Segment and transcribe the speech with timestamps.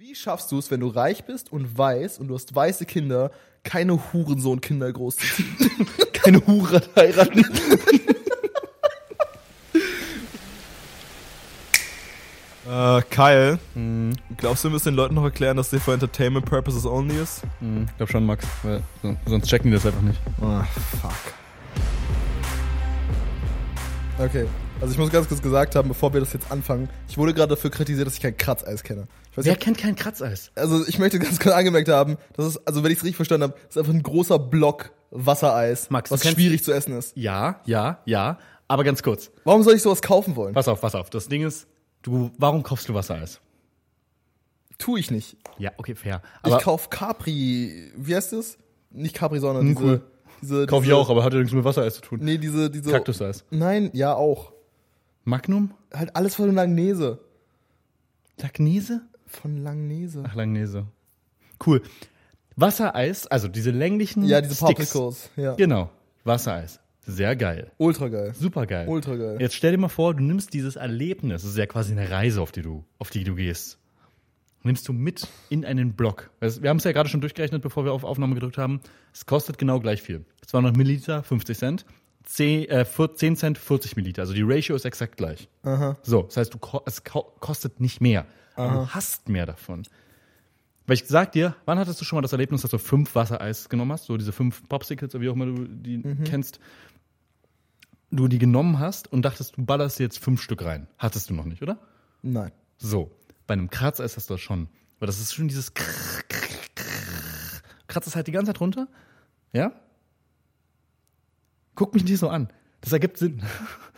[0.00, 3.32] Wie schaffst du es, wenn du reich bist und weiß und du hast weiße Kinder,
[3.64, 5.56] keine Hurensohn-Kinder großzuziehen?
[6.12, 7.44] Keine Hure heiraten.
[12.68, 13.58] Äh, Kyle,
[14.36, 17.42] glaubst du, wir müssen den Leuten noch erklären, dass der für Entertainment Purposes only ist?
[17.60, 20.20] Hm, ich glaube schon, Max, weil so- sonst checken die das einfach nicht.
[20.42, 20.64] Ah,
[21.00, 21.12] fuck.
[24.18, 24.46] Okay,
[24.80, 27.54] also ich muss ganz kurz gesagt haben, bevor wir das jetzt anfangen, ich wurde gerade
[27.54, 29.08] dafür kritisiert, dass ich kein Kratzeis kenne.
[29.30, 30.52] Ich weiß Wer nicht, kennt kein Kratzeis?
[30.54, 33.44] also ich möchte ganz kurz angemerkt haben, dass es, also wenn ich es richtig verstanden
[33.44, 37.16] habe, ist einfach ein großer Block Wassereis, Max, was schwierig zu essen ist.
[37.16, 38.38] Ja, ja, ja.
[38.68, 39.30] Aber ganz kurz.
[39.44, 40.54] Warum soll ich sowas kaufen wollen?
[40.54, 41.08] Pass auf, pass auf.
[41.08, 41.66] Das Ding ist,
[42.02, 43.40] du, warum kaufst du Wassereis?
[44.76, 45.36] Tue ich nicht.
[45.58, 46.22] Ja, okay, fair.
[46.42, 48.58] Aber ich kauf Capri, wie heißt das?
[48.90, 50.02] Nicht Capri, sondern diese, cool.
[50.42, 52.20] diese, kauf ich diese, auch, aber hat ja nichts mit Wassereis zu tun.
[52.22, 52.90] Nee, diese, diese.
[52.90, 53.44] Kaktuseis.
[53.50, 54.52] Nein, ja auch.
[55.28, 55.72] Magnum?
[55.92, 57.20] Halt alles von Langnese.
[58.38, 59.02] Lagnese?
[59.26, 60.24] Von Langnese.
[60.26, 60.86] Ach, Langnese.
[61.64, 61.82] Cool.
[62.56, 64.90] Wassereis, also diese länglichen Ja, diese Sticks.
[64.92, 65.30] Paprikos.
[65.36, 65.54] Ja.
[65.54, 65.90] Genau.
[66.24, 66.80] Wassereis.
[67.06, 67.70] Sehr geil.
[67.78, 68.34] Ultra geil.
[68.34, 68.88] Super geil.
[68.88, 69.36] Ultra geil.
[69.40, 72.40] Jetzt stell dir mal vor, du nimmst dieses Erlebnis, das ist ja quasi eine Reise,
[72.40, 73.78] auf die du, auf die du gehst.
[74.64, 76.30] Nimmst du mit in einen Block.
[76.40, 78.80] Wir haben es ja gerade schon durchgerechnet, bevor wir auf Aufnahme gedrückt haben.
[79.14, 80.24] Es kostet genau gleich viel.
[80.46, 81.86] 200 Milliliter, 50 Cent.
[82.28, 82.84] 10, äh,
[83.14, 84.20] 10 Cent, 40 Milliliter.
[84.22, 85.48] Also die Ratio ist exakt gleich.
[86.02, 88.26] So, das heißt, du, es ko- kostet nicht mehr.
[88.54, 89.84] Aber Du hast mehr davon.
[90.86, 93.68] Weil ich sag dir, wann hattest du schon mal das Erlebnis, dass du fünf Wassereis
[93.68, 94.04] genommen hast?
[94.06, 96.60] So diese fünf Popsicles, oder wie auch immer du die kennst.
[98.10, 100.86] Du die genommen hast und dachtest, du ballerst jetzt fünf Stück rein.
[100.98, 101.78] Hattest du noch nicht, oder?
[102.22, 102.52] Nein.
[102.78, 103.10] So.
[103.46, 104.68] Bei einem Kratzeis hast du das schon.
[104.98, 105.72] Weil das ist schon dieses.
[107.86, 108.88] Kratzt es halt die ganze Zeit runter.
[109.52, 109.72] Ja?
[111.78, 112.48] Guck mich nicht so an.
[112.80, 113.40] Das ergibt Sinn.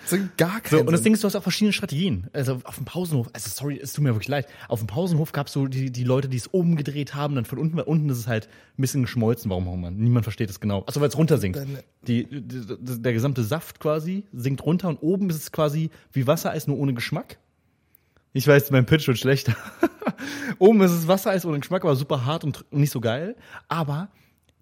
[0.03, 1.01] Das ist gar So, kein und das.
[1.03, 2.29] Ding ist, du hast auch verschiedene Strategien.
[2.35, 4.47] Also auf dem Pausenhof, also sorry, es tut mir wirklich leid.
[4.69, 7.47] Auf dem Pausenhof gab es so die, die Leute, die es oben gedreht haben, dann
[7.47, 9.91] von unten, weil unten ist es halt ein bisschen geschmolzen, warum auch immer.
[9.91, 10.85] Niemand versteht es genau.
[10.87, 11.59] Achso, weil es runter sinkt.
[11.59, 16.27] Dann- Die, die, der gesamte Saft quasi sinkt runter und oben ist es quasi wie
[16.27, 17.39] Wassereis, nur ohne Geschmack.
[18.33, 19.55] Ich weiß, mein Pitch wird schlechter.
[20.59, 23.37] oben ist es Wassereis ohne Geschmack, aber super hart und nicht so geil.
[23.69, 24.09] Aber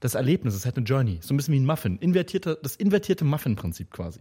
[0.00, 1.18] das Erlebnis ist halt eine Journey.
[1.22, 1.98] So ein bisschen wie ein Muffin.
[1.98, 4.20] Invertierte, das invertierte Muffin-Prinzip quasi.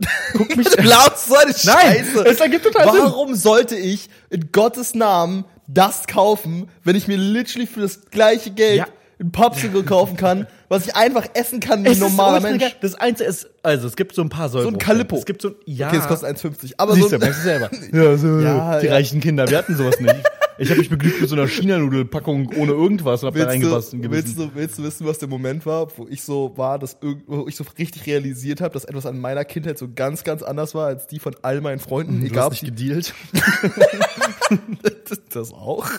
[0.34, 2.24] Guck mich Laut so eine Scheiße.
[2.26, 3.00] es ergibt total Sinn.
[3.02, 8.50] Warum sollte ich in Gottes Namen das kaufen, wenn ich mir literally für das gleiche
[8.52, 8.86] Geld Ja.
[9.20, 12.60] ein Popsicle kaufen kann, was ich einfach essen kann wie ein normaler Mensch?
[12.62, 12.72] geil.
[12.80, 14.64] Das Einzige ist, also es gibt so ein paar Säure.
[14.64, 15.16] So ein Calippo.
[15.16, 15.88] Es gibt so ein, ja.
[15.88, 16.74] Okay, es kostet 1,50.
[16.78, 17.70] Aber Siehst so du, merkst du selber.
[17.92, 18.92] Ja, so, Ja, die ja.
[18.92, 20.14] reichen Kinder, wir hatten sowas nicht.
[20.58, 23.92] Ich habe mich begnügt mit so einer China-Nudelpackung ohne irgendwas und hab da Willst reingepasst.
[23.92, 26.96] du, willst, du, willst du wissen, was der Moment war, wo ich so war, dass
[27.26, 30.74] wo ich so richtig realisiert habe, dass etwas an meiner Kindheit so ganz, ganz anders
[30.74, 32.20] war als die von all meinen Freunden?
[32.20, 33.14] du Egal, hast nicht gedealt.
[35.32, 35.88] das auch.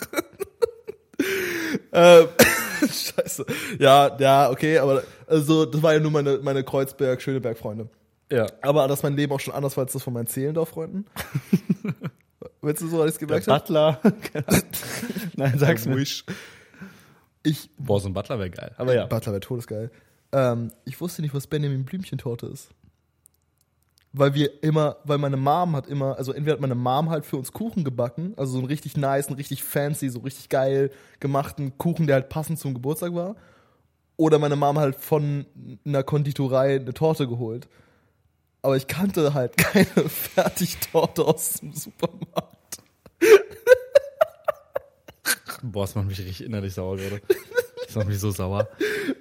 [1.92, 2.26] ähm,
[2.80, 3.46] Scheiße.
[3.78, 7.88] Ja, ja, okay, aber also das war ja nur meine, meine Kreuzberg-Schöneberg-Freunde.
[8.30, 8.46] Ja.
[8.62, 11.06] Aber dass mein Leben auch schon anders war als das von meinen Zehlendorf-Freunden.
[12.62, 13.58] Willst du so alles Der gemerkt haben?
[13.60, 14.00] Butler.
[15.36, 15.86] Nein, sag's.
[15.86, 16.24] Wish.
[17.42, 18.74] Ich, Boah, so ein Butler wäre geil.
[18.76, 19.06] Aber ja.
[19.06, 19.90] Butler wäre todesgeil.
[20.32, 22.70] Ähm, ich wusste nicht, was Benjamin Blümchentorte ist.
[24.12, 27.36] Weil wir immer, weil meine Mom hat immer, also entweder hat meine Mom halt für
[27.36, 30.90] uns Kuchen gebacken, also so einen richtig nice, einen richtig fancy, so richtig geil
[31.20, 33.36] gemachten Kuchen, der halt passend zum Geburtstag war.
[34.16, 35.46] Oder meine Mom halt von
[35.84, 37.68] einer Konditorei eine Torte geholt.
[38.62, 42.78] Aber ich kannte halt keine Fertigtorte aus dem Supermarkt.
[45.62, 47.20] Boah, das macht mich richtig innerlich sauer gerade.
[47.86, 48.68] Das macht mich so sauer.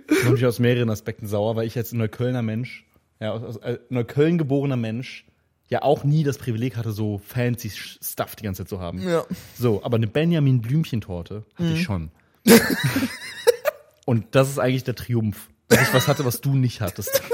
[0.08, 2.86] Das macht mich aus mehreren Aspekten sauer, weil ich als Neuköllner Mensch,
[3.20, 5.26] ja, aus, äh, Neukölln geborener Mensch,
[5.70, 9.02] ja auch nie das Privileg hatte, so fancy Stuff die ganze Zeit zu haben.
[9.08, 9.26] Ja.
[9.58, 11.76] So, aber eine Benjamin Blümchentorte hatte Mhm.
[11.76, 12.12] ich schon.
[14.06, 17.22] Und das ist eigentlich der Triumph, dass ich was hatte, was du nicht hattest.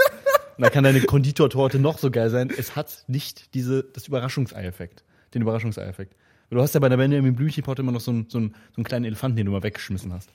[0.58, 2.50] Und da kann deine Konditortorte noch so geil sein.
[2.56, 5.04] Es hat nicht diese, das Überraschungsei-Effekt.
[5.34, 6.16] Den Überraschungsei-Effekt.
[6.50, 8.86] Du hast ja bei der Benjamin Blümchentorte immer noch so einen, so, einen, so einen
[8.86, 10.30] kleinen Elefanten, den du mal weggeschmissen hast.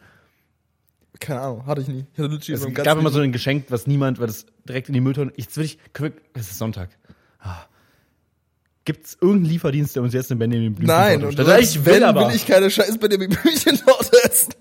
[1.18, 2.04] Keine Ahnung, hatte ich nie.
[2.12, 4.94] Ich hatte Es meinem gab immer so ein Geschenk, was niemand, weil das direkt in
[4.94, 5.32] die Mülltonne.
[5.36, 5.78] Jetzt will ich,
[6.34, 6.90] es ist Sonntag.
[7.40, 7.64] Ah.
[8.84, 11.48] Gibt es irgendeinen Lieferdienst, der uns jetzt eine Benjamin Blümchentorte Nein, und bestellt?
[11.48, 12.28] selbst ich wenn, will aber.
[12.28, 14.54] will ich keine scheiß Benjamin Blümchentorte essen.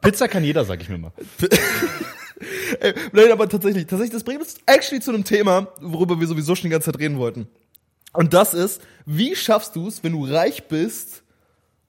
[0.00, 1.12] Pizza kann jeder, sag ich mir mal.
[2.80, 6.54] Ey, nein, aber tatsächlich, tatsächlich, das bringt uns actually zu einem Thema, worüber wir sowieso
[6.54, 7.48] schon die ganze Zeit reden wollten.
[8.12, 11.22] Und das ist, wie schaffst du es, wenn du reich bist,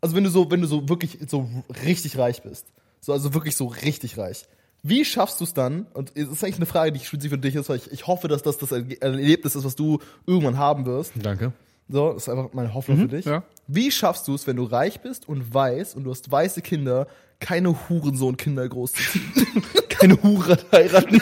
[0.01, 1.49] also wenn du so, wenn du so wirklich so
[1.85, 2.67] richtig reich bist,
[2.99, 4.45] so also wirklich so richtig reich.
[4.83, 5.85] Wie schaffst du es dann?
[5.93, 8.27] Und es ist eigentlich eine Frage, die spezifisch für dich ist, weil ich, ich hoffe,
[8.27, 11.13] dass das das Erlebnis ist, was du irgendwann haben wirst.
[11.21, 11.53] Danke.
[11.87, 13.25] So, das ist einfach meine Hoffnung für dich.
[13.25, 13.43] ja.
[13.67, 17.07] Wie schaffst du es, wenn du reich bist und weiß und du hast weiße Kinder,
[17.41, 19.33] keine Hurensohn-Kinder großzuziehen?
[19.89, 21.21] Keine Hure heiraten.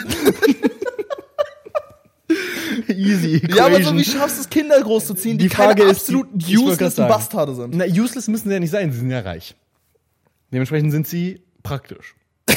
[2.88, 3.42] Easy.
[3.48, 3.98] ja, aber so, Equation.
[3.98, 6.96] wie schaffst du es, Kinder großzuziehen, die, Die Frage keine ist, absoluten grad useless.
[6.96, 7.74] Bastarde sind?
[7.74, 9.54] Na, useless müssen sie ja nicht sein, sie sind ja reich.
[10.52, 12.14] Dementsprechend sind sie praktisch.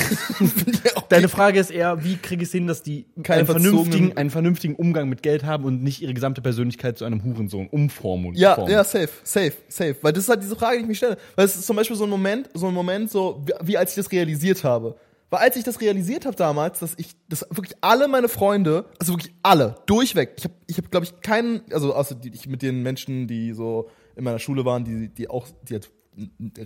[1.09, 4.29] Deine Frage ist eher, wie kriege ich es hin, dass die Keine einen vernünftigen, einen
[4.29, 8.41] vernünftigen Umgang mit Geld haben und nicht ihre gesamte Persönlichkeit zu einem Hurensohn umformulieren?
[8.41, 9.95] Ja, ja, safe, safe, safe.
[10.01, 11.17] Weil das ist halt diese Frage, die ich mich stelle.
[11.35, 13.91] Weil es ist zum Beispiel so ein Moment, so ein Moment, so wie, wie als
[13.91, 14.95] ich das realisiert habe.
[15.29, 19.13] Weil als ich das realisiert habe damals, dass ich, dass wirklich alle meine Freunde, also
[19.13, 22.61] wirklich alle, durchweg, ich habe, ich hab, glaube ich, keinen, also außer die, ich mit
[22.61, 25.89] den Menschen, die so in meiner Schule waren, die, die auch, die halt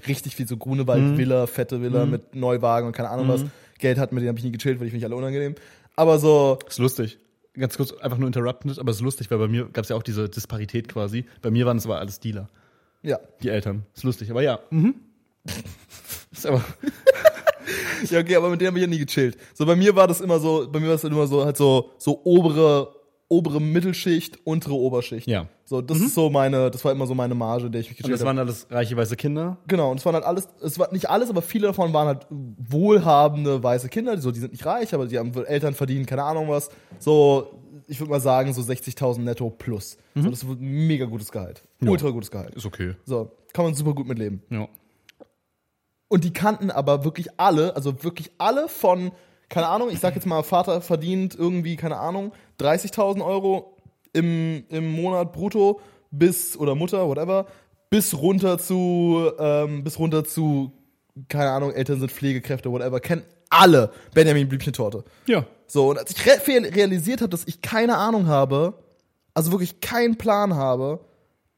[0.08, 3.46] richtig viel so Grunewald Villa, fette Villa mit Neuwagen und keine Ahnung was,
[3.80, 5.56] Geld hatten, mit denen habe ich nie gechillt, weil ich finde ich alle unangenehm.
[5.96, 7.20] Aber so, Ist lustig.
[7.54, 9.96] Ganz kurz, einfach nur interrupted, aber es ist lustig, weil bei mir gab es ja
[9.96, 11.26] auch diese Disparität quasi.
[11.42, 12.50] Bei mir waren es aber alles Dealer,
[13.02, 13.20] ja.
[13.42, 13.84] die Eltern.
[13.96, 14.60] Ist lustig, aber ja.
[14.70, 14.96] Mhm.
[16.32, 16.64] ist aber,
[18.10, 19.38] Ja, okay, aber mit denen habe ich ja nie gechillt.
[19.54, 21.58] So, bei mir war das immer so, bei mir war es dann immer so, halt
[21.58, 22.94] so, so obere,
[23.30, 25.28] obere Mittelschicht, untere Oberschicht.
[25.28, 25.48] ja.
[25.66, 27.98] So, das ist so meine, das war immer so meine Marge, in der ich mich
[28.00, 28.38] Und gechillt das habe.
[28.38, 29.58] waren alles reiche weiße Kinder.
[29.68, 32.26] Genau, und es waren halt alles, es war nicht alles, aber viele davon waren halt
[32.30, 36.06] wohlhabende weiße Kinder, die so, die sind nicht reich, aber die haben wohl Eltern verdienen,
[36.06, 36.70] keine Ahnung was.
[37.00, 37.52] So,
[37.88, 39.98] ich würde mal sagen, so 60.000 netto plus.
[40.16, 40.58] So, das ist ein
[40.88, 41.64] mega gutes Gehalt.
[41.82, 41.90] Ja.
[41.90, 42.56] Ultra gutes Gehalt.
[42.56, 42.94] Ist okay.
[43.04, 44.42] So, kann man super gut mitleben.
[44.50, 44.70] Ja.
[46.08, 49.12] Und die kannten aber wirklich alle, also wirklich alle von,
[49.50, 53.78] keine Ahnung, ich sag jetzt mal, Vater verdient irgendwie, keine Ahnung, 30.000 Euro
[54.14, 55.80] im, im Monat brutto
[56.12, 57.48] bis, oder Mutter, whatever,
[57.90, 60.72] bis runter zu, ähm, bis runter zu,
[61.30, 65.04] keine Ahnung, Eltern sind Pflegekräfte, whatever, kennen alle Benjamin Blümchen-Torte.
[65.26, 65.46] Ja.
[65.68, 66.40] So, und als ich re
[66.76, 68.74] realisiert habe, dass ich keine Ahnung habe,
[69.34, 71.00] also wirklich keinen Plan habe,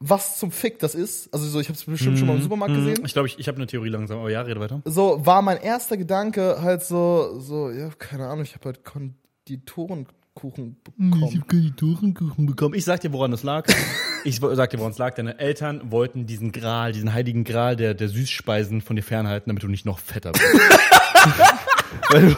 [0.02, 2.74] was zum Fick das ist, also so, ich habe es bestimmt schon mal im Supermarkt
[2.74, 4.80] gesehen, Ich glaube, ich, ich habe eine Theorie langsam, aber ja, rede weiter.
[4.86, 10.76] so war mein erster Gedanke halt so, so, ja, keine Ahnung, ich habe halt Konditorenkuchen
[10.82, 11.44] bekommen.
[11.46, 12.74] Konditorenkuchen bekommen.
[12.74, 13.66] Ich sag dir, woran das lag.
[14.24, 15.14] ich sag dir, woran es lag.
[15.14, 19.62] Deine Eltern wollten diesen Gral, diesen heiligen Gral der, der Süßspeisen von dir fernhalten, damit
[19.62, 20.44] du nicht noch fetter bist.
[22.10, 22.36] Weil du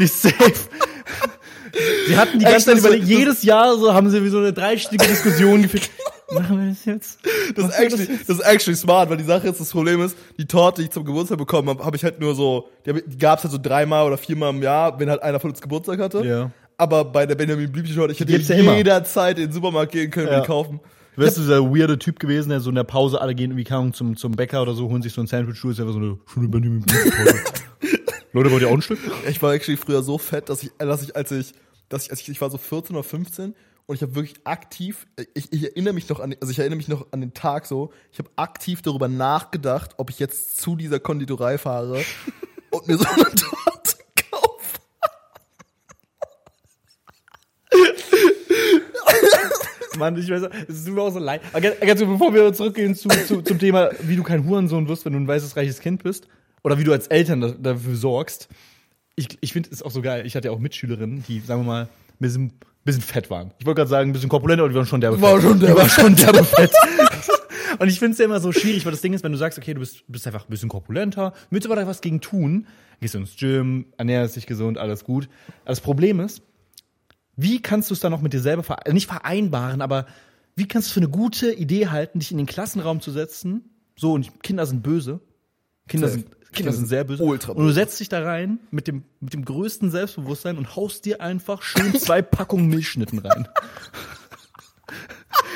[0.00, 0.52] die safe.
[2.08, 4.52] Sie hatten die ganze Echt, Zeit überlegt, jedes Jahr so haben sie wie so eine
[4.52, 5.90] dreistündige Diskussion geführt.
[6.32, 7.18] Machen wir das jetzt?
[7.54, 10.46] Das ist, actually, das ist actually smart, weil die Sache ist, das Problem ist, die
[10.46, 13.18] Torte, die ich zum Geburtstag bekommen habe, habe ich halt nur so, die, hab die
[13.18, 16.24] gab's halt so dreimal oder viermal im Jahr, wenn halt einer von uns Geburtstag hatte.
[16.24, 16.50] Ja.
[16.76, 20.32] Aber bei der Benjamin Blümchen-Torte, ich hätte ja jederzeit in den Supermarkt gehen können und
[20.32, 20.40] Ja.
[20.40, 20.80] die kaufen.
[21.16, 23.92] Wärst du dieser weirde Typ gewesen, der so in der Pause alle gehen irgendwie Ahnung,
[23.92, 26.48] zum, zum Bäcker oder so, holen sich so ein Sandwich, ist einfach so eine schöne
[26.48, 27.38] Benjamin Blümchen-Torte.
[28.32, 28.98] Leute, wollt ihr auch ein Stück?
[29.28, 31.52] Ich war actually früher so fett, dass ich, dass ich, als ich,
[31.88, 33.54] dass ich, als ich, ich war so 14 oder 15
[33.86, 36.76] und ich habe wirklich aktiv, ich, ich erinnere mich noch an, den- also ich erinnere
[36.78, 40.74] mich noch an den Tag so, ich habe aktiv darüber nachgedacht, ob ich jetzt zu
[40.76, 42.02] dieser Konditorei fahre
[42.70, 43.96] und mir so eine Torte
[44.30, 44.80] kaufe.
[49.98, 51.40] Mann, ich weiß, es tut mir auch so leid.
[51.52, 55.04] Aber ganz, ganz, bevor wir zurückgehen zu, zu, zum Thema, wie du kein Hurensohn wirst,
[55.04, 56.26] wenn du ein weißes, reiches Kind bist,
[56.64, 58.48] oder wie du als Eltern da, dafür sorgst.
[59.14, 60.26] Ich, ich finde es auch so geil.
[60.26, 61.88] Ich hatte ja auch Mitschülerinnen, die, sagen wir mal, ein
[62.18, 62.52] bisschen,
[62.84, 63.52] bisschen fett waren.
[63.58, 65.42] Ich wollte gerade sagen, ein bisschen korpulenter, aber die waren schon derbe War fett.
[65.42, 66.72] schon die derbe war schon derbe fett.
[67.78, 69.58] Und ich finde es ja immer so schwierig, weil das Ding ist, wenn du sagst,
[69.58, 72.66] okay, du bist, bist einfach ein bisschen korpulenter, willst aber da was gegen tun,
[73.00, 75.28] gehst du ins Gym, ernährst dich gesund, alles gut.
[75.64, 76.42] Das Problem ist,
[77.36, 80.06] wie kannst du es dann noch mit dir selber ver nicht vereinbaren, aber
[80.54, 83.70] wie kannst du es für eine gute Idee halten, dich in den Klassenraum zu setzen?
[83.96, 85.20] So, und Kinder sind böse.
[85.88, 86.20] Kinder Safe.
[86.20, 87.22] sind, Kinder sind sehr böse.
[87.22, 87.74] ultra Und du böse.
[87.74, 91.94] setzt dich da rein mit dem, mit dem größten Selbstbewusstsein und haust dir einfach schön
[91.98, 93.48] zwei Packungen Milchschnitten rein.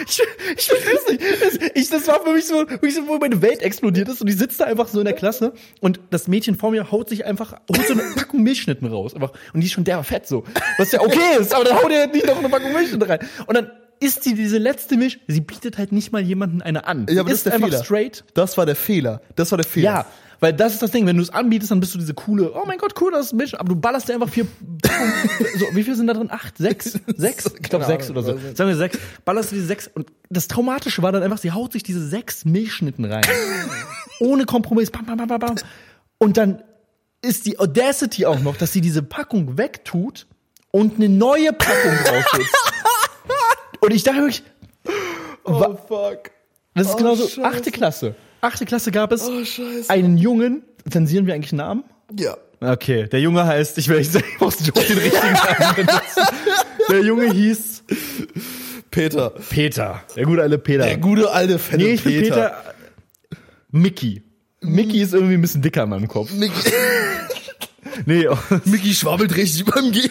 [0.07, 0.21] Ich,
[0.57, 1.23] ich weiß nicht.
[1.43, 4.29] Das, ich, das war für mich so, wirklich so, wo meine Welt explodiert ist und
[4.29, 7.25] ich sitze da einfach so in der Klasse und das Mädchen vor mir haut sich
[7.25, 9.15] einfach, holt so eine Packung Milchschnitten raus.
[9.15, 10.45] Einfach, und die ist schon der fett so.
[10.79, 13.19] Was ja okay ist, aber dann haut ihr nicht noch eine Packung Milchschnitten rein.
[13.47, 17.07] Und dann isst sie diese letzte Milch, sie bietet halt nicht mal jemanden eine an.
[17.11, 17.85] Ja, aber das ist der einfach Fehler.
[17.85, 18.25] straight.
[18.35, 19.21] Das war der Fehler.
[19.35, 19.85] Das war der Fehler.
[19.85, 20.07] Ja,
[20.41, 22.65] weil das ist das Ding, wenn du es anbietest, dann bist du diese coole, oh
[22.67, 24.47] mein Gott, cool, das ist Milch, aber du ballerst dir einfach vier,
[25.57, 26.29] so, wie viel sind da drin?
[26.31, 26.59] Acht?
[26.59, 26.99] Sechs?
[27.17, 27.47] Sechs?
[27.61, 28.33] Ich glaube sechs oder so.
[28.55, 28.99] Sagen wir sechs.
[29.25, 32.45] Ballerst du diese sechs und das Traumatische war dann einfach, sie haut sich diese sechs
[32.45, 33.25] Milchschnitten rein.
[34.21, 34.91] Ohne Kompromiss.
[34.91, 35.55] Bam, bam, bam, bam, bam.
[36.19, 36.63] Und dann
[37.23, 40.27] ist die Audacity auch noch, dass sie diese Packung wegtut
[40.71, 42.47] und eine neue Packung rausholt.
[43.81, 44.43] Und ich dachte wirklich,
[45.45, 46.31] Oh, fuck.
[46.75, 48.15] das ist Oh, genauso, achte Klasse.
[48.41, 49.43] Achte Klasse gab es Oh,
[49.89, 51.85] einen Jungen, zensieren wir eigentlich Namen?
[52.17, 52.37] Ja.
[52.61, 56.23] Okay, der Junge heißt, ich will nicht sagen, ich muss nicht den richtigen Namen benutzen.
[56.89, 57.83] Der Junge hieß
[58.91, 59.31] Peter.
[59.51, 60.03] Peter.
[60.17, 60.85] Der gute alte Peter.
[60.85, 62.35] Der gute alte fette nee, ich Peter.
[62.35, 62.75] Peter.
[63.71, 64.23] Mickey.
[64.61, 66.33] Mickey ist irgendwie ein bisschen dicker in meinem Kopf.
[66.33, 66.53] Mickey,
[68.07, 68.27] Nee,
[68.65, 70.11] Mickey schwabbelt richtig beim Gehen.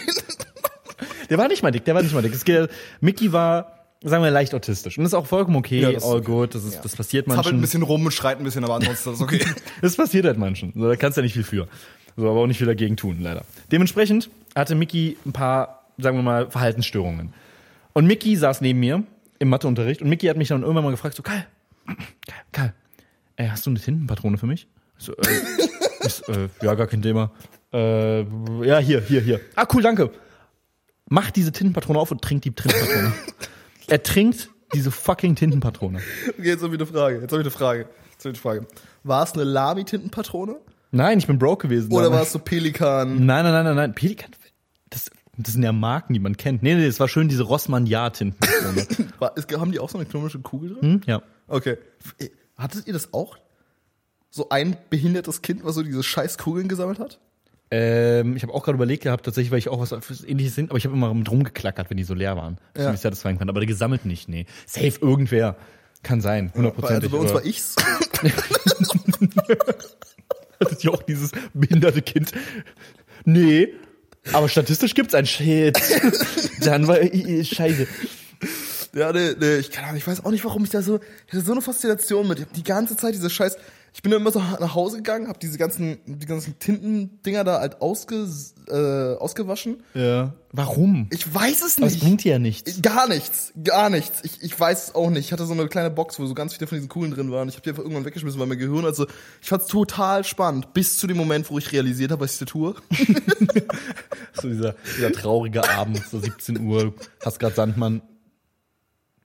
[1.29, 2.33] der war nicht mal dick, der war nicht mal dick.
[2.33, 2.69] Es geht,
[3.01, 4.97] Mickey war, sagen wir, leicht autistisch.
[4.97, 6.25] Und das ist auch vollkommen okay, Ja, all okay.
[6.25, 7.61] good, das, ist, das passiert Zappelt ein manchen.
[7.61, 9.45] bisschen rum und schreit ein bisschen, aber ansonsten ist das okay.
[9.81, 10.73] Das passiert halt manchen.
[10.75, 11.67] So, da kannst du ja nicht viel für.
[12.15, 13.43] So, aber auch nicht viel dagegen tun, leider.
[13.71, 17.33] Dementsprechend hatte Mickey ein paar, sagen wir mal, Verhaltensstörungen.
[17.93, 19.03] Und Mickey saß neben mir
[19.39, 21.45] im Matheunterricht und Mickey hat mich dann irgendwann mal gefragt, so, Karl,
[22.51, 22.73] Karl,
[23.35, 24.67] ey, hast du eine Tintenpatrone für mich?
[24.97, 25.25] Ich So, äh,
[26.05, 27.31] ist, äh, ja, gar kein Thema.
[27.73, 28.21] Äh,
[28.65, 29.39] ja, hier, hier, hier.
[29.55, 30.11] Ah, cool, danke.
[31.09, 33.13] Mach diese Tintenpatrone auf und trink die Tintenpatrone.
[33.87, 35.99] er trinkt diese fucking Tintenpatrone.
[36.29, 37.21] Okay, jetzt habe ich eine Frage.
[37.21, 37.89] Jetzt habe ich eine Frage.
[38.11, 38.67] Jetzt habe ich eine Frage.
[39.03, 40.57] War es eine Lami-Tintenpatrone?
[40.91, 41.91] Nein, ich bin broke gewesen.
[41.91, 43.25] Oder war es so Pelikan?
[43.25, 43.95] Nein, nein, nein, nein, nein.
[43.95, 44.31] Pelikan,
[44.89, 46.63] das, das sind ja Marken, die man kennt.
[46.63, 48.87] Nee, nee, das war schön diese Rossmann ja Tintenpatrone.
[49.19, 50.81] War, ist, haben die auch so eine komische Kugel drin?
[50.81, 51.01] hm?
[51.05, 51.21] Ja.
[51.47, 51.77] Okay.
[52.57, 53.37] Hattet ihr das auch?
[54.29, 57.19] So ein behindertes Kind, was so diese scheiß Kugeln gesammelt hat?
[57.69, 60.77] Ähm, ich habe auch gerade überlegt gehabt, tatsächlich, weil ich auch was ähnliches sind, aber
[60.77, 62.57] ich habe immer mit rumgeklackert, wenn die so leer waren.
[62.73, 62.89] Das Ja.
[62.89, 62.95] ja.
[62.95, 63.49] ich satisfying fand.
[63.49, 64.45] Aber die gesammelt nicht, nee.
[64.65, 65.57] Safe irgendwer.
[66.03, 67.11] Kann sein, Also hundertprozentig.
[67.11, 67.75] bei uns war ich's.
[70.59, 72.31] Hattet ihr auch dieses behinderte Kind?
[73.25, 73.73] Nee.
[74.33, 75.77] Aber statistisch gibt's ein Shit.
[76.61, 77.87] Dann war äh, scheiße.
[78.93, 81.45] Ja, nee, nee, ich kann ich weiß auch nicht, warum ich da so, ich hatte
[81.45, 82.39] so eine Faszination mit.
[82.39, 83.57] Ich hab die ganze Zeit diese Scheiß,
[83.97, 87.59] ich bin dann immer so nach Hause gegangen, hab diese ganzen, die ganzen Tintendinger da
[87.61, 88.27] halt ausge,
[88.67, 89.81] äh, ausgewaschen.
[89.95, 90.35] Ja.
[90.51, 91.07] Warum?
[91.11, 92.03] Ich weiß es Das nicht.
[92.03, 92.79] bringt dir ja nichts.
[92.83, 94.19] Gar nichts, gar nichts.
[94.23, 95.25] Ich, ich weiß es auch nicht.
[95.25, 97.49] Ich hatte so eine kleine Box, wo so ganz viele von diesen Kugeln drin waren.
[97.49, 99.07] Ich habe die einfach irgendwann weggeschmissen, weil mein Gehirn, also
[99.41, 102.45] ich fand's total spannend, bis zu dem Moment, wo ich realisiert habe, was ich da
[102.45, 102.75] tue.
[104.39, 106.93] So dieser, dieser traurige Abend, so 17 Uhr,
[107.25, 108.03] hast gerade Sandmann.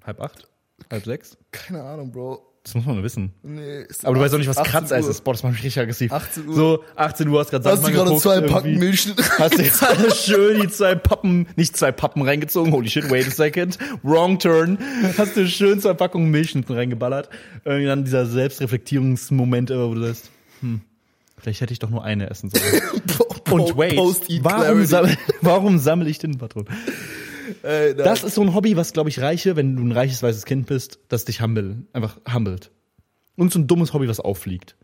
[0.03, 0.49] Halb acht?
[0.91, 1.37] Halb sechs?
[1.51, 2.52] Keine Ahnung, Bro.
[2.65, 3.33] Das muss man nur wissen.
[3.43, 5.25] Nee, ist Aber du weißt auch nicht, was 18 Kratzeis ist.
[5.25, 6.13] Boah, das macht mich richtig aggressiv.
[6.13, 6.55] 18 Uhr.
[6.55, 8.41] So, 18 Uhr hast gerade Hast du gerade zwei.
[8.41, 13.11] Packen Milchschnitt Hast du gerade schön die zwei Pappen, nicht zwei Pappen reingezogen, holy shit,
[13.11, 14.79] wait a second, wrong turn.
[15.19, 17.31] Hast du schön zwei Packungen Milchschnitten reingeballert.
[17.65, 20.83] Irgendwie dann dieser Selbstreflektierungsmoment, wo du sagst, hm,
[21.39, 22.83] vielleicht hätte ich doch nur eine essen sollen.
[23.51, 23.99] Und wait,
[24.43, 26.69] warum, sammel, warum sammle ich Tintenpatronen?
[27.63, 27.95] Ey.
[27.95, 30.67] Das ist so ein Hobby, was, glaube ich, reiche, wenn du ein reiches weißes Kind
[30.67, 32.71] bist, das dich humble, einfach humbelt.
[33.37, 34.77] Und so ein dummes Hobby, was auffliegt.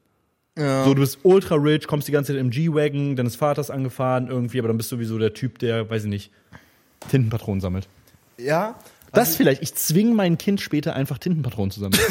[0.57, 0.85] ja.
[0.85, 4.59] So, du bist ultra rich, kommst die ganze Zeit im G-Wagon deines Vaters angefahren irgendwie,
[4.59, 6.31] aber dann bist du sowieso der Typ, der, weiß ich nicht,
[7.11, 7.89] Tintenpatronen sammelt.
[8.39, 8.77] ja.
[9.11, 12.03] Das vielleicht, ich zwinge mein Kind später einfach Tintenpatronen zu sammeln.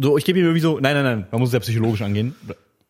[0.00, 2.36] so, ich gebe ihm irgendwie so, nein, nein, nein, man muss es ja psychologisch angehen.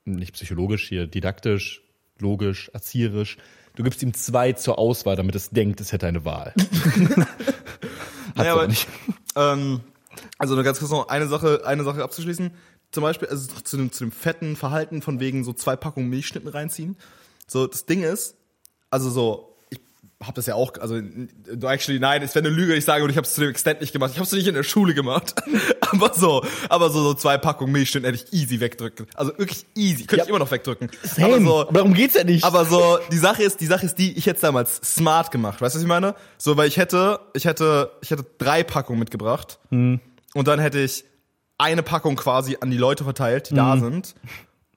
[0.04, 1.82] Nicht psychologisch, hier didaktisch,
[2.18, 3.38] logisch, erzieherisch.
[3.76, 6.52] Du gibst ihm zwei zur Auswahl, damit es denkt, es hätte eine Wahl.
[6.56, 7.26] Hat's
[8.34, 8.88] Naja, aber nicht.
[9.36, 9.80] Ähm,
[10.38, 12.50] also nur ganz kurz noch eine Sache, eine Sache abzuschließen.
[12.90, 16.48] Zum Beispiel, also zu dem, zu dem fetten Verhalten von wegen so zwei Packungen Milchschnitten
[16.48, 16.96] reinziehen.
[17.46, 18.36] So, das Ding ist,
[18.90, 19.80] also so, ich
[20.20, 21.00] habe das ja auch, also
[21.62, 23.80] actually, nein, es wäre eine Lüge, ich sage, und ich habe es zu dem Extent
[23.80, 24.10] nicht gemacht.
[24.12, 25.34] Ich habe es nicht in der Schule gemacht.
[25.92, 29.06] Aber so, aber so, so zwei Packungen Milchschnitten hätte ich easy wegdrücken.
[29.14, 30.23] Also wirklich easy, könnte Ja.
[30.25, 30.90] ich immer noch wegdrücken.
[31.02, 31.26] Same.
[31.35, 32.44] Aber so, aber darum geht's ja nicht.
[32.44, 35.61] aber so, die Sache ist, die Sache ist die, ich hätte es damals smart gemacht.
[35.61, 36.14] Weißt du, was ich meine?
[36.38, 39.59] So, weil ich hätte, ich hätte, ich hätte drei Packungen mitgebracht.
[39.70, 40.00] Hm.
[40.35, 41.04] Und dann hätte ich
[41.59, 43.80] eine Packung quasi an die Leute verteilt, die da Hm.
[43.80, 44.14] sind.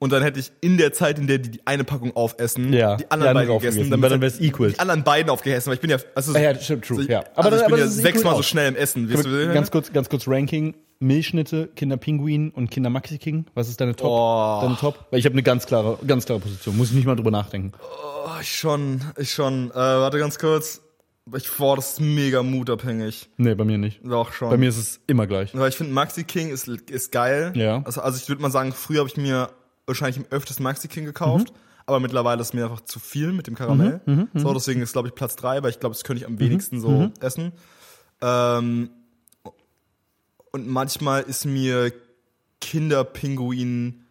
[0.00, 2.96] Und dann hätte ich in der Zeit, in der die die eine Packung aufessen, Ja,
[2.96, 4.72] die anderen andere beiden gegessen, weil dann wär's equal.
[4.72, 7.24] Die anderen beiden aufgegessen, weil ich bin ja, also, Ah ja, true, so, ja.
[7.36, 9.10] Aber also ich aber bin ja sechsmal so schnell im Essen.
[9.10, 10.74] Weißt du, ganz kurz, ganz kurz Ranking.
[11.00, 13.46] Milchschnitte, Kinder Pinguin und Kinder Maxi King.
[13.54, 14.08] Was ist deine Top?
[14.10, 14.60] Oh.
[14.62, 15.06] Deine Top?
[15.10, 16.76] Weil ich habe eine ganz klare, ganz klare Position.
[16.76, 17.72] Muss ich nicht mal drüber nachdenken.
[17.82, 19.70] Oh, ich schon, ich schon.
[19.70, 20.80] Äh, warte ganz kurz.
[21.36, 23.30] Ich, boah, das ist mega mutabhängig.
[23.38, 24.00] Nee, bei mir nicht.
[24.04, 24.50] Doch schon.
[24.50, 25.54] Bei mir ist es immer gleich.
[25.54, 27.52] Weil ich finde, Maxi King ist, ist geil.
[27.54, 27.82] Ja.
[27.84, 29.48] Also, also ich würde mal sagen, früher habe ich mir
[29.86, 31.50] wahrscheinlich im öfters Maxi King gekauft.
[31.50, 31.56] Mhm.
[31.86, 34.00] Aber mittlerweile ist mir einfach zu viel mit dem Karamell.
[34.34, 36.80] so, deswegen ist, glaube ich, Platz drei, weil ich glaube, das könnte ich am wenigsten
[36.80, 37.12] so Mhm.
[37.20, 37.52] essen.
[38.22, 38.90] Ähm,
[40.54, 41.92] und manchmal ist mir
[42.60, 44.04] Kinderpinguin,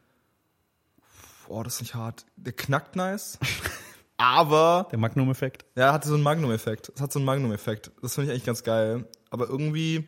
[1.47, 3.39] boah, das ist nicht hart, der knackt nice.
[4.17, 5.65] Aber Der Magnum-Effekt.
[5.75, 6.91] ja, hatte so einen Magnum-Effekt.
[6.95, 7.91] Es hat so einen Magnum-Effekt.
[8.01, 9.05] Das finde ich eigentlich ganz geil.
[9.31, 10.07] Aber irgendwie,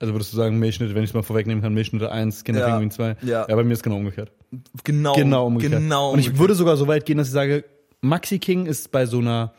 [0.00, 2.68] Also würdest du sagen, Milchschnitte, wenn ich es mal vorwegnehmen kann, Milchschnitte 1, Kinder Ja.
[2.70, 3.16] Pinguin 2.
[3.22, 3.46] Ja.
[3.48, 4.32] ja, bei mir ist genau umgekehrt.
[4.84, 5.80] genau, Genau umgekehrt.
[5.82, 6.40] Genau Und ich umgekehrt.
[6.40, 7.64] würde sogar so weit gehen, dass ich sage,
[8.00, 9.52] Maxi King ist bei so einer,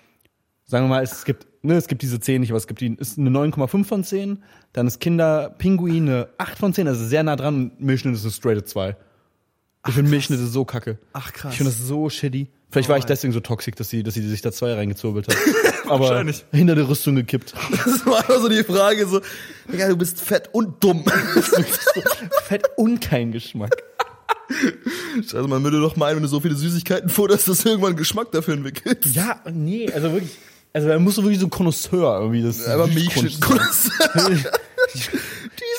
[0.66, 2.93] sagen wir mal, es gibt, ne, es gibt diese 10 nicht, aber es gibt die,
[3.00, 4.43] ist eine 9,5 von 10,
[4.74, 8.24] dann ist Kinder Pinguin eine 8 von 10, also sehr nah dran, und Milchschnitte ist
[8.24, 8.96] eine straighte 2.
[9.88, 10.98] Ich finde Milchschnitte so kacke.
[11.12, 11.51] Ach, krass.
[11.51, 12.50] Ich finde das so shitty.
[12.72, 15.27] Vielleicht war ich Oh, deswegen so toxisch, dass sie, dass sie sich da zwei reingezurbelt
[15.27, 15.36] hat.
[15.88, 16.46] aber Wahrscheinlich.
[16.51, 17.53] hinter der Rüstung gekippt.
[17.72, 19.22] Das war immer so die Frage so,
[19.72, 21.03] Digga, du bist fett und dumm.
[22.46, 23.75] Fett und kein Geschmack.
[25.34, 28.55] Also man würde doch meinen, wenn du so viele Süßigkeiten futterst, dass irgendwann Geschmack dafür
[28.55, 29.05] entwickelt.
[29.08, 30.38] Ja, nee, also wirklich.
[30.74, 32.65] Also da musst du wirklich so ein Connoisseur irgendwie das.
[32.68, 33.92] Aber Milchkunst Milchschnitt.
[34.13, 34.46] sein.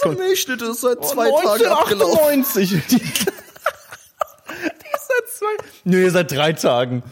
[0.04, 2.18] Diese Milchschnitte ist seit zwei Oh, Tagen abgelaufen.
[2.30, 2.70] 1998.
[2.90, 5.56] Die, die ist seit zwei.
[5.84, 7.02] Nee, seit drei Tagen.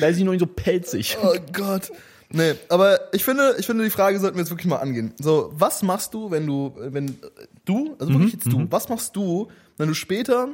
[0.00, 1.16] Da ist sie noch nicht so pelzig.
[1.22, 1.92] Oh Gott.
[2.30, 5.12] Nee, aber ich finde, ich finde, die Frage sollten wir jetzt wirklich mal angehen.
[5.20, 7.18] So, was machst du, wenn du, wenn
[7.64, 10.48] du, also wirklich jetzt du, was machst du, wenn du später,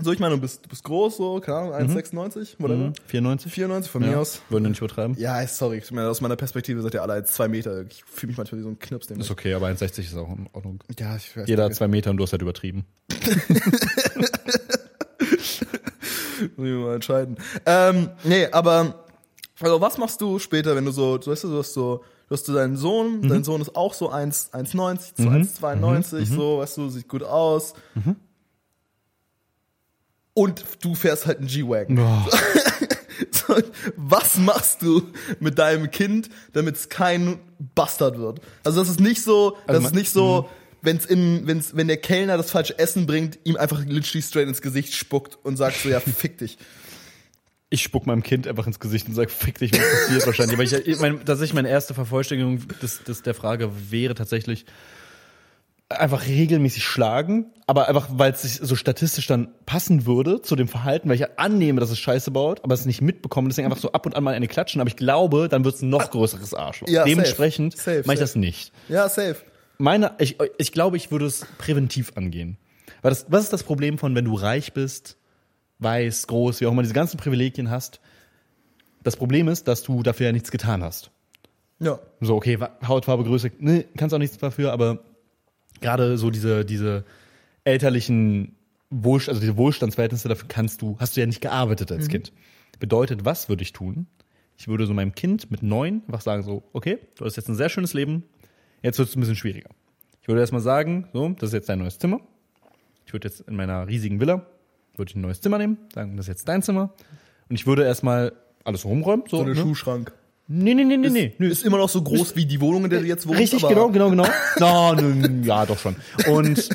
[0.00, 2.92] so ich meine, du bist, du bist groß, so, keine Ahnung, 1,96, whatever.
[3.06, 3.52] 94?
[3.52, 4.40] 94 von mir aus.
[4.48, 5.16] Wollen wir nicht übertreiben?
[5.18, 7.82] Ja, sorry, ich meine, aus meiner Perspektive seid ihr alle jetzt zwei Meter.
[7.82, 9.06] Ich fühle mich manchmal wie so ein Knips.
[9.10, 10.80] Ist okay, aber 1,60 ist auch in Ordnung.
[10.98, 11.78] ja, ich weiß Jeder hat nicht.
[11.78, 12.84] zwei Meter und du hast halt übertrieben.
[16.56, 17.36] Muss ich mal entscheiden.
[17.66, 19.04] Ähm, nee, aber
[19.60, 22.34] also was machst du später, wenn du so, du weißt du, du hast so, du
[22.34, 23.28] hast so deinen Sohn, Mhm.
[23.28, 26.24] dein Sohn ist auch so 1, 1,90, so 1,92, Mhm.
[26.36, 27.74] so, weißt du, sieht gut aus.
[30.34, 31.98] Und du fährst halt einen G-Wagon.
[33.30, 33.56] So,
[33.96, 35.02] was machst du
[35.38, 37.38] mit deinem Kind, damit es kein
[37.74, 38.40] Bastard wird?
[38.64, 40.48] Also das ist nicht so, das Also ist nicht so,
[40.80, 44.60] wenn's in, wenn's, wenn der Kellner das falsche Essen bringt, ihm einfach literally straight ins
[44.60, 46.58] Gesicht spuckt und sagt so, ja, fick dich.
[47.70, 50.54] Ich spuck meinem Kind einfach ins Gesicht und sag, fick dich, was passiert wahrscheinlich.
[50.54, 54.66] Aber ich, ich mein, tatsächlich meine erste Vervollständigung des, des, der Frage wäre tatsächlich
[56.00, 60.68] einfach regelmäßig schlagen, aber einfach, weil es sich so statistisch dann passen würde zu dem
[60.68, 63.80] Verhalten, weil ich ja annehme, dass es Scheiße baut, aber es nicht mitbekomme, deswegen einfach
[63.80, 66.10] so ab und an mal eine klatschen, aber ich glaube, dann wird es ein noch
[66.10, 66.88] größeres Arschloch.
[66.88, 67.04] Ja.
[67.04, 68.72] Dementsprechend mache ich das nicht.
[68.88, 69.36] Ja, safe.
[69.78, 72.56] Meine, ich, ich glaube, ich würde es präventiv angehen.
[73.00, 75.16] Weil das, was ist das Problem von, wenn du reich bist,
[75.80, 78.00] weiß, groß, wie auch immer, diese ganzen Privilegien hast?
[79.02, 81.10] Das Problem ist, dass du dafür ja nichts getan hast.
[81.80, 81.98] Ja.
[82.20, 85.00] So, okay, Hautfarbe, Größe, ne, kannst auch nichts dafür, aber
[85.82, 87.04] gerade so diese, diese
[87.64, 88.56] elterlichen
[88.90, 92.32] Wohlst also diese Wohlstandsverhältnisse, dafür kannst du, hast du ja nicht gearbeitet als Kind.
[92.78, 94.06] Bedeutet, was würde ich tun?
[94.56, 97.54] Ich würde so meinem Kind mit neun einfach sagen so, okay, du hast jetzt ein
[97.54, 98.24] sehr schönes Leben,
[98.82, 99.70] jetzt wird es ein bisschen schwieriger.
[100.20, 102.20] Ich würde erstmal sagen, so, das ist jetzt dein neues Zimmer.
[103.06, 104.46] Ich würde jetzt in meiner riesigen Villa,
[104.96, 106.92] würde ich ein neues Zimmer nehmen, sagen, das ist jetzt dein Zimmer.
[107.48, 108.32] Und ich würde erstmal
[108.64, 109.24] alles rumräumen.
[109.28, 109.60] So, So eine ne?
[109.60, 110.12] Schuhschrank.
[110.48, 111.34] Nee, nee, nee, nee, nee.
[111.38, 113.40] Nö, Ist immer noch so groß wie die Wohnung, in der du jetzt wohnst.
[113.40, 114.26] Richtig, genau, genau, genau.
[114.58, 115.96] No, nö, ja, doch schon.
[116.28, 116.68] Und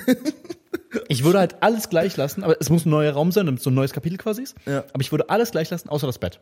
[1.08, 3.64] ich würde halt alles gleich lassen, aber es muss ein neuer Raum sein, damit es
[3.64, 4.56] so ein neues Kapitel quasi ist.
[4.66, 4.86] Ja.
[4.94, 6.40] Aber ich würde alles gleich lassen, außer das Bett.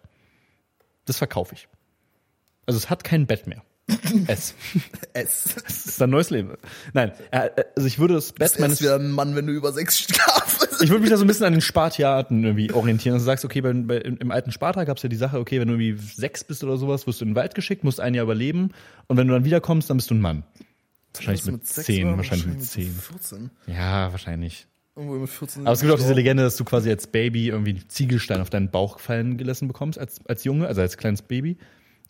[1.05, 1.67] Das verkaufe ich.
[2.65, 3.63] Also es hat kein Bett mehr.
[4.27, 4.55] Es.
[5.13, 5.45] Es.
[5.67, 6.53] Es ist ein neues Leben.
[6.93, 9.53] Nein, äh, also ich würde das Bett Es meines ist wieder ein Mann, wenn du
[9.53, 10.44] über sechs Schafe
[10.82, 13.13] ich würde mich da so ein bisschen an den Spartiaten irgendwie orientieren.
[13.13, 15.60] Also du sagst, okay, bei, bei, im, alten Sparta gab es ja die Sache, okay,
[15.60, 18.13] wenn du irgendwie sechs bist oder sowas, wirst du in den Wald geschickt, musst ein
[18.13, 18.72] Jahr überleben
[19.08, 20.44] und wenn du dann wiederkommst, dann bist du ein Mann.
[21.13, 22.91] Wahrscheinlich mit, zehn, wahrscheinlich mit mit zehn.
[22.91, 23.50] 14.
[23.68, 24.68] Ja, wahrscheinlich.
[24.96, 27.72] Irgendwo mit 14 Aber es gibt auch diese Legende, dass du quasi als Baby irgendwie
[27.72, 31.58] einen Ziegelstein auf deinen Bauch fallen gelassen bekommst, als, als Junge, also als kleines Baby,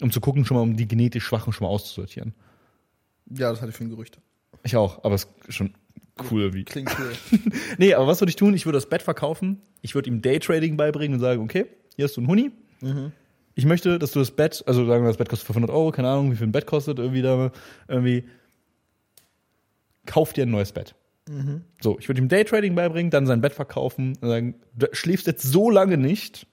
[0.01, 2.33] um zu gucken, schon mal, um die genetisch Schwachen schon mal auszusortieren.
[3.29, 4.19] Ja, das hatte ich für ein Gerücht.
[4.63, 5.73] Ich auch, aber es ist schon
[6.31, 6.63] cool irgendwie.
[6.63, 7.39] Klingt cool.
[7.77, 8.53] Nee, aber was würde ich tun?
[8.53, 9.61] Ich würde das Bett verkaufen.
[9.81, 12.51] Ich würde ihm Daytrading beibringen und sagen, okay, hier hast du einen Huni.
[13.55, 16.09] Ich möchte, dass du das Bett, also sagen wir, das Bett kostet 500 Euro, keine
[16.09, 17.51] Ahnung, wie viel ein Bett kostet, irgendwie da,
[17.87, 18.25] irgendwie,
[20.05, 20.95] kauf dir ein neues Bett.
[21.81, 25.43] So, ich würde ihm Daytrading beibringen, dann sein Bett verkaufen und sagen, du schläfst jetzt
[25.43, 26.47] so lange nicht.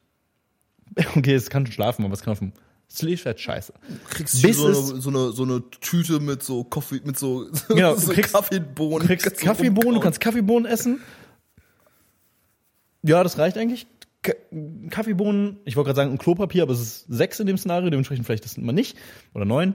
[1.17, 2.53] Okay, es kann schon schlafen, aber es kann auf dem,
[2.99, 3.73] schläft halt scheiße.
[3.89, 7.95] Du kriegst hier so so, eine, so eine Tüte mit so Kaffee, mit so, Genau,
[7.97, 9.01] so du kriegst- Kaffeebohnen.
[9.01, 11.01] Du kriegst Kannst du Kaffeebohnen, du kannst Kaffeebohnen essen.
[13.03, 13.87] Ja, das reicht eigentlich.
[14.23, 14.33] Ka
[14.91, 18.25] Kaffeebohnen, ich wollte gerade sagen, ein Klopapier, aber es ist sechs in dem Szenario, dementsprechend
[18.25, 18.97] vielleicht das immer nicht.
[19.35, 19.75] Oder neun.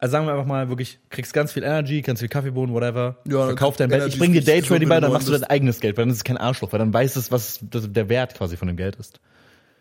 [0.00, 3.16] Also sagen wir einfach mal wirklich, kriegst ganz viel Energy, ganz viel Kaffeebohnen, whatever.
[3.28, 4.06] Ja, verkauf dein Bett.
[4.06, 6.18] Ich bring dir Daytrading bei, dann du machst du dein eigenes Geld, weil dann ist
[6.18, 9.18] es kein Arschloch, weil dann weißt es, was der Wert quasi von dem Geld ist.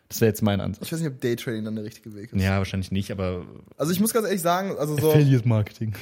[0.09, 0.85] Das wäre jetzt mein Ansatz.
[0.85, 2.41] Ich weiß nicht, ob Daytrading dann der richtige Weg ist.
[2.41, 5.93] Ja, wahrscheinlich nicht, aber Also ich muss ganz ehrlich sagen, also so, Affiliate Marketing.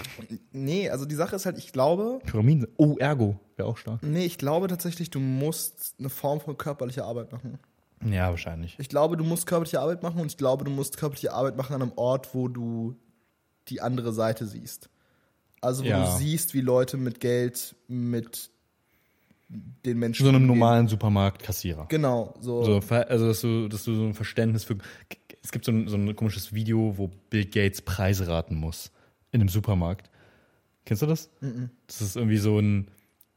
[0.51, 2.67] nee, also die Sache ist halt, ich glaube, Pyramiden.
[2.77, 4.03] Oh, Ergo wäre auch stark.
[4.03, 7.57] nee, ich glaube tatsächlich, du musst eine Form von körperlicher Arbeit machen.
[8.05, 8.75] Ja, wahrscheinlich.
[8.77, 11.73] Ich glaube, du musst körperliche Arbeit machen und ich glaube, du musst körperliche Arbeit machen
[11.73, 12.95] an einem Ort, wo du
[13.69, 14.89] die andere Seite siehst.
[15.61, 16.05] Also wo Ja.
[16.05, 18.51] du siehst, wie Leute mit Geld, mit
[19.49, 20.23] den Menschen.
[20.23, 21.87] So einem normalen Supermarktkassierer.
[21.89, 22.63] Genau, so.
[22.63, 24.77] So, also dass du, dass du so ein Verständnis für.
[25.43, 28.91] Es gibt so ein, so ein komisches Video, wo Bill Gates Preise raten muss
[29.31, 30.09] in einem Supermarkt.
[30.85, 31.29] Kennst du das?
[31.87, 32.87] Das ist irgendwie so ein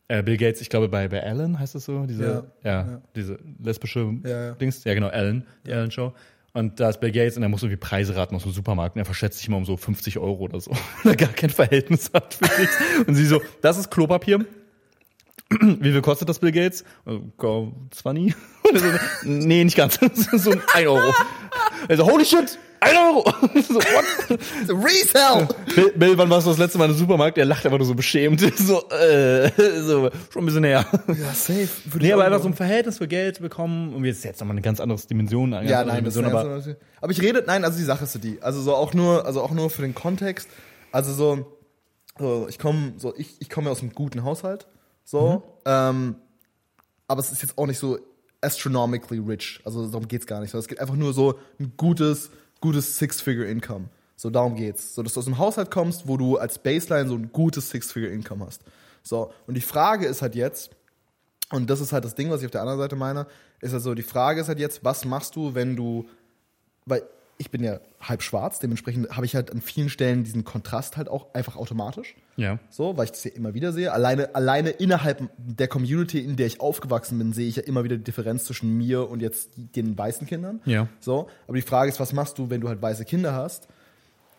[0.09, 3.03] äh, Bill Gates, ich glaube bei, bei Ellen heißt das so, diese, Ja, ja, ja.
[3.14, 4.55] diese lesbische Ja, ja.
[4.55, 6.14] Dings, ja genau, Ellen, die Ellen Show.
[6.55, 9.01] Und da ist Bill Gates und er muss irgendwie Preise raten aus dem Supermarkt und
[9.01, 10.71] er verschätzt sich immer um so 50 Euro oder so.
[11.05, 12.77] Weil er gar kein Verhältnis hat für nichts.
[13.07, 14.44] Und sie so, das ist Klopapier.
[15.61, 16.83] Wie viel kostet das Bill Gates?
[17.07, 18.35] Äh, go 20?
[18.65, 18.87] Und er so,
[19.25, 19.99] nee, nicht ganz.
[20.33, 21.01] so ein Euro.
[21.89, 22.59] Also, holy shit!
[22.81, 23.25] Ein Euro!
[23.69, 24.39] so, what?
[24.69, 25.49] Resell!
[25.75, 27.39] Bill, Bill, wann warst du das letzte Mal im Supermarkt?
[27.39, 28.41] Er lacht einfach nur so beschämt.
[28.59, 30.85] So, äh, so schon ein bisschen näher.
[31.09, 31.69] Ja, safe.
[31.87, 33.95] Würde Nee, aber einfach so ein Verhältnis für Geld bekommen.
[33.95, 35.55] Und jetzt jetzt nochmal eine ganz andere Dimension.
[35.55, 38.19] eine Ja, nein, Dimension, aber andere- aber ich rede, nein, also die Sache ist so
[38.19, 38.43] die.
[38.43, 40.49] Also so auch nur, also auch nur für den Kontext.
[40.93, 41.47] Also so,
[42.19, 44.67] so ich komme, so ich, ich komme ja aus einem guten Haushalt.
[45.11, 46.16] So, ähm,
[47.07, 47.99] aber es ist jetzt auch nicht so
[48.42, 49.59] astronomically rich.
[49.64, 50.51] Also darum geht's gar nicht.
[50.51, 53.87] So, es geht einfach nur so ein gutes, gutes Six-Figure-Income.
[54.16, 54.94] So, darum geht's.
[54.94, 58.44] So, dass du aus einem Haushalt kommst, wo du als Baseline so ein gutes Six-Figure-Income
[58.44, 58.61] hast.
[59.03, 60.73] So, und die Frage ist halt jetzt,
[61.53, 63.27] und das ist halt das Ding, was ich auf der anderen Seite meine,
[63.62, 66.07] ist also die Frage ist halt jetzt, was machst du, wenn du,
[66.85, 67.03] weil
[67.40, 71.09] ich bin ja halb schwarz, dementsprechend habe ich halt an vielen Stellen diesen Kontrast halt
[71.09, 72.16] auch einfach automatisch.
[72.37, 72.59] ja.
[72.68, 73.92] So, weil ich das ja immer wieder sehe.
[73.92, 77.96] Alleine, alleine innerhalb der Community, in der ich aufgewachsen bin, sehe ich ja immer wieder
[77.96, 80.61] die Differenz zwischen mir und jetzt den weißen Kindern.
[80.64, 80.88] Ja.
[80.98, 83.68] So, aber die Frage ist, was machst du, wenn du halt weiße Kinder hast?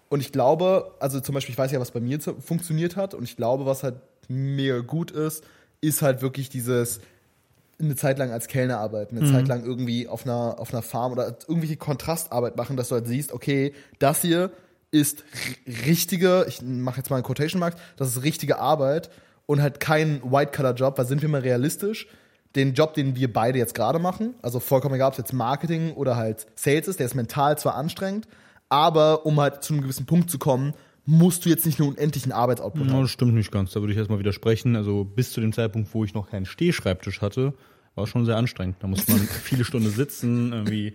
[0.09, 3.23] Und ich glaube, also zum Beispiel, ich weiß ja, was bei mir funktioniert hat und
[3.23, 3.95] ich glaube, was halt
[4.27, 5.43] mega gut ist,
[5.81, 6.99] ist halt wirklich dieses
[7.79, 11.11] eine Zeit lang als Kellner arbeiten, eine Zeit lang irgendwie auf einer, auf einer Farm
[11.13, 14.51] oder irgendwelche Kontrastarbeit machen, dass du halt siehst, okay, das hier
[14.91, 15.23] ist
[15.85, 19.09] richtige, ich mache jetzt mal einen Quotation Marks, das ist richtige Arbeit
[19.45, 22.07] und halt kein White-Collar-Job, weil sind wir mal realistisch,
[22.55, 25.93] den Job, den wir beide jetzt gerade machen, also vollkommen egal, ob es jetzt Marketing
[25.93, 28.27] oder halt Sales ist, der ist mental zwar anstrengend,
[28.67, 30.73] aber um halt zu einem gewissen Punkt zu kommen,
[31.09, 33.01] musst du jetzt nicht einen unendlichen Arbeitsoutput Ja, haben.
[33.01, 33.71] das stimmt nicht ganz.
[33.71, 34.75] Da würde ich erstmal widersprechen.
[34.75, 37.53] Also bis zu dem Zeitpunkt, wo ich noch keinen Stehschreibtisch hatte,
[37.95, 38.77] war es schon sehr anstrengend.
[38.79, 40.93] Da musste man viele Stunden sitzen, irgendwie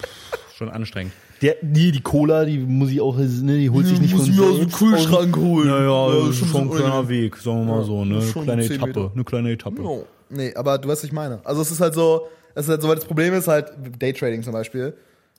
[0.00, 1.12] pff, schon anstrengend.
[1.42, 4.32] Der, die, die Cola, die muss ich auch, ne, die holt sich nicht Muss von
[4.32, 4.70] ich mir aus dem.
[4.72, 5.68] Kühlschrank holen.
[5.68, 8.20] Naja, Ja, das ist schon schon ein kleiner Weg, sagen wir mal so, ne?
[8.32, 9.82] Kleine Etappe, eine kleine Etappe.
[9.82, 10.06] No.
[10.30, 11.40] Nee, aber du weißt, was ich meine.
[11.44, 14.42] Also es ist halt so, es ist halt so, weil das Problem ist halt, Daytrading
[14.42, 14.94] zum Beispiel,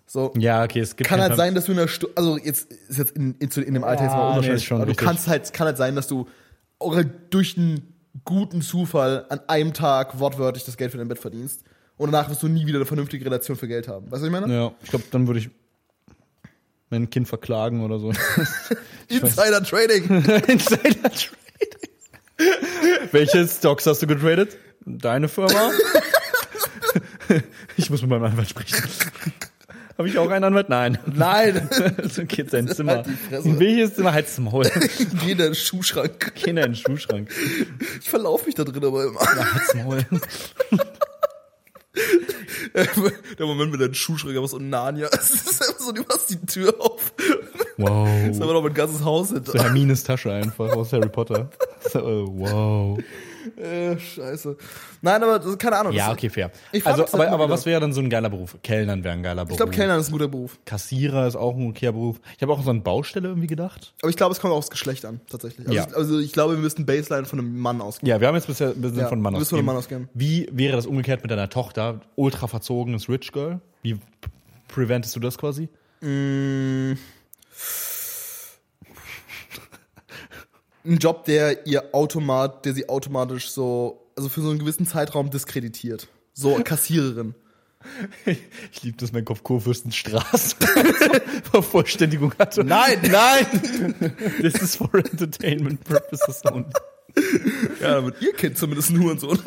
[0.08, 2.72] so, Ja, okay, es gibt kann halt sein, dass du in der Stunde, also jetzt
[2.72, 4.91] ist jetzt in, in, in dem Alter jetzt mal nee, unwahrscheinlich, ist schon aber du
[4.91, 5.06] richtig.
[5.06, 6.28] kannst halt, kann halt sein, dass du
[6.80, 7.93] auch halt durch einen
[8.24, 11.63] guten Zufall an einem Tag wortwörtlich das Geld für dein Bett verdienst
[11.98, 14.06] und danach wirst du nie wieder eine vernünftige Relation für Geld haben.
[14.06, 14.54] Weißt du, was ich meine?
[14.54, 15.50] Ja, ich glaube, dann würde ich
[16.89, 18.12] mein Kind verklagen oder so.
[19.10, 20.06] Insider Trading.
[20.48, 21.38] Insider Trading.
[23.12, 24.58] Welche Stocks hast du getradet?
[24.86, 25.72] Deine Firma?
[27.78, 28.88] ich muss mit meinem Anwalt sprechen.
[29.98, 30.70] Habe ich auch einen Anwalt?
[30.70, 31.00] Nein.
[31.14, 31.70] Nein.
[32.10, 32.98] So geht sein Zimmer.
[32.98, 33.48] Halt die Fresse.
[33.48, 34.14] In welches Zimmer?
[34.14, 34.70] Halt's Maul.
[35.24, 36.36] Geh in den Schuhschrank.
[36.36, 37.30] Kinder in den Schuhschrank.
[38.00, 39.20] Ich verlaufe mich da drin aber immer.
[39.22, 40.06] Ja, halt's Maul.
[43.40, 45.10] Der Moment mit deinem Schuhschrank, aber so ein Narnia.
[45.12, 47.12] Es ist einfach so, du machst die Tür auf.
[47.78, 48.08] Wow.
[48.30, 49.54] Es ist aber noch mein ganzes Haus hinter.
[49.54, 51.50] So Hermines Tasche einfach aus Harry Potter.
[51.92, 53.00] So, wow.
[53.56, 54.58] Äh, scheiße.
[55.02, 55.94] Nein, aber das, keine Ahnung.
[55.94, 56.52] Ja, okay, fair.
[56.72, 57.54] Ich Also, das aber, aber wieder.
[57.54, 58.58] was wäre dann so ein geiler Beruf?
[58.64, 59.52] Kellnern wäre ein geiler Beruf.
[59.52, 60.58] Ich glaube, Kellner ist ein guter Beruf.
[60.66, 62.20] Kassierer ist auch ein okayer Beruf.
[62.36, 63.94] Ich habe auch so eine Baustelle irgendwie gedacht.
[64.02, 65.68] Aber ich glaube, es kommt auch aufs Geschlecht an, tatsächlich.
[65.68, 65.88] Also, Ja.
[65.90, 68.10] ich, also ich glaube, wir müssten Baseline von einem Mann ausgehen.
[68.10, 69.66] Ja, wir haben jetzt bisher ein bisschen Ja, von Mann wir müssen von ausgehen.
[69.66, 70.10] Mann ausgehen.
[70.14, 72.02] Wie wäre das umgekehrt mit deiner Tochter?
[72.16, 73.62] Ultra verzogenes Rich Girl?
[73.84, 73.98] Wie
[74.68, 75.70] preventest du das quasi?
[80.88, 85.30] Ein Job, der ihr automat, der sie automatisch so, also für so einen gewissen Zeitraum
[85.30, 86.08] diskreditiert.
[86.34, 87.36] So, Kassiererin.
[88.71, 90.56] Ich liebe, dass mein Kopf Kurfürstenstraße
[91.52, 92.63] Vervollständigung hatte.
[92.63, 93.00] Nein!
[93.10, 94.15] Nein!
[94.41, 96.65] This is for entertainment purposes only.
[97.82, 99.38] Ja, damit ihr Kind zumindest nur und so.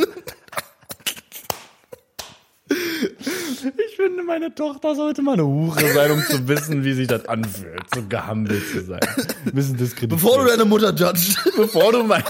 [2.68, 7.26] Ich finde, meine Tochter sollte mal eine Hure sein, um zu wissen, wie sich das
[7.26, 9.00] anfühlt, so gehandelt zu sein.
[9.44, 10.10] Ein bisschen diskreditiert.
[10.22, 12.22] Bevor du deine Mutter judgst, Bevor du mein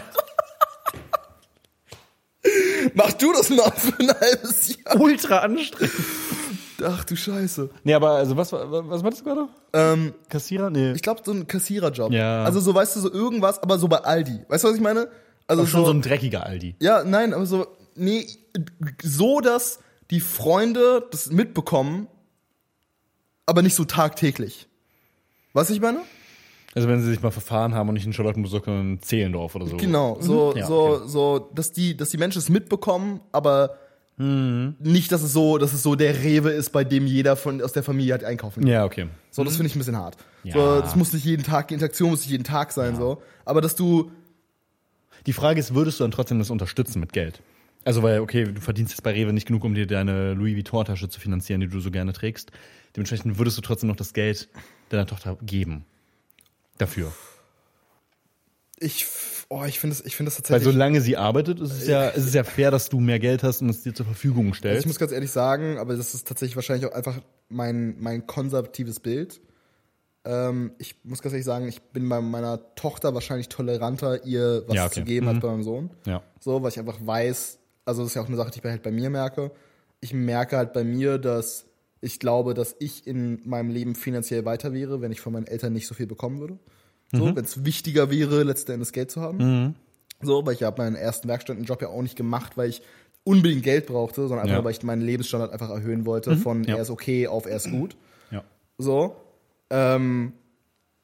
[2.94, 4.98] mach du das mal für ein halbes Jahr.
[4.98, 5.92] ultra anstrengend.
[6.82, 7.68] Ach du Scheiße.
[7.84, 9.48] Nee, aber also was, was meinst du gerade?
[9.74, 10.70] Ähm, Kassierer?
[10.70, 10.92] Nee.
[10.92, 12.12] ich glaube, so ein Kassiererjob.
[12.12, 12.44] Ja.
[12.44, 14.40] Also so, weißt du, so irgendwas, aber so bei Aldi.
[14.48, 15.08] Weißt du, was ich meine?
[15.46, 16.76] Also Auch schon so ein dreckiger Aldi.
[16.80, 18.26] Ja, nein, aber so, nee,
[19.02, 22.06] so, dass die Freunde das mitbekommen,
[23.46, 24.68] aber nicht so tagtäglich.
[25.52, 26.00] Was ich meine?
[26.74, 29.66] Also wenn sie sich mal verfahren haben und nicht in Charlottenburg, sondern in Zehlendorf oder
[29.66, 29.76] so.
[29.76, 30.58] Genau, so, Mhm.
[30.58, 31.02] Ja, so, okay.
[31.08, 33.76] so, dass die, dass die Menschen es mitbekommen, aber
[34.18, 34.76] Mhm.
[34.78, 37.72] nicht, dass es so, dass es so der Rewe ist, bei dem jeder von aus
[37.72, 38.70] der Familie halt einkaufen geht.
[38.70, 39.08] Ja, okay.
[39.30, 40.16] So, das finde ich ein bisschen hart.
[40.44, 40.52] Ja.
[40.52, 43.22] So, das muss nicht jeden Tag, die Interaktion muss nicht jeden Tag sein, so.
[43.44, 44.10] Aber dass du,
[45.26, 47.42] Die Frage ist, würdest du dann trotzdem das unterstützen mit Geld?
[47.84, 51.08] Also, weil, okay, du verdienst jetzt bei Rewe nicht genug, um dir deine Louis Vuitton-Tasche
[51.08, 52.50] zu finanzieren, die du so gerne trägst.
[52.94, 54.48] Dementsprechend würdest du trotzdem noch das Geld
[54.90, 55.84] deiner Tochter geben.
[56.78, 57.12] Dafür.
[58.78, 59.06] Ich,
[59.50, 60.64] oh, ich finde es ich das Weil tatsächlich.
[60.72, 63.60] solange sie arbeitet, ist es ja, ist es ja fair, dass du mehr Geld hast
[63.60, 64.80] und es dir zur Verfügung Also stellst.
[64.80, 67.18] ich muss ganz ehrlich sagen, aber das ist tatsächlich wahrscheinlich auch einfach
[67.50, 69.40] mein, mein konservatives Bild.
[70.24, 74.74] Ähm, ich muss ganz ehrlich sagen, ich bin bei meiner Tochter wahrscheinlich toleranter, ihr was
[74.76, 74.94] Ja, okay.
[74.94, 75.32] zu geben Mhm.
[75.32, 75.90] als bei meinem Sohn.
[76.06, 76.22] ja.
[76.40, 77.58] So, weil ich einfach weiß,
[77.90, 79.50] also das ist ja auch eine Sache, die ich halt bei mir merke.
[80.00, 81.66] Ich merke halt bei mir, dass
[82.00, 85.72] ich glaube, dass ich in meinem Leben finanziell weiter wäre, wenn ich von meinen Eltern
[85.74, 86.59] nicht so viel bekommen würde.
[87.12, 89.74] So, wenn es wichtiger wäre, letzten Endes Geld zu haben.
[90.22, 92.83] So, weil ich habe meinen ersten Werkstudentenjob ja auch nicht gemacht, weil ich
[93.24, 94.64] unbedingt Geld brauchte, sondern einfach, Ja.
[94.64, 96.76] weil ich meinen Lebensstandard einfach erhöhen wollte, von Ja.
[96.76, 97.96] er ist okay auf er ist gut.
[98.31, 98.44] Ja.
[98.79, 99.16] So.
[99.70, 100.33] Ähm,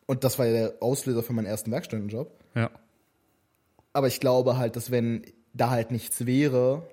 [0.07, 2.31] und das war ja der Auslöser für meinen ersten Werkstudentenjob.
[2.55, 2.71] Ja.
[3.93, 5.23] Aber ich glaube halt, dass wenn
[5.57, 6.89] da halt nichts wäre,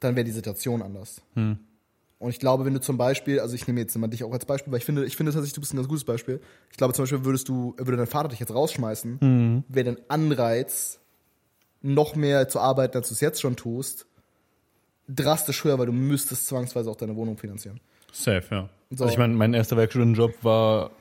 [0.00, 1.22] dann wäre die Situation anders.
[1.34, 4.46] Und ich glaube, wenn du zum Beispiel, also ich nehme jetzt mal dich auch als
[4.46, 6.40] Beispiel, weil ich finde, ich finde tatsächlich, du bist ein ganz gutes Beispiel.
[6.70, 11.00] Ich glaube zum Beispiel, würdest du, würde dein Vater dich jetzt rausschmeißen, wäre dein Anreiz,
[11.82, 14.06] noch mehr zu arbeiten, als du es jetzt schon tust,
[15.08, 17.80] drastisch höher, weil du müsstest zwangsweise auch deine Wohnung finanzieren.
[18.12, 18.68] Safe, ja.
[18.90, 19.04] So.
[19.04, 20.92] Also ich meine, mein erster Werkstudentenjob war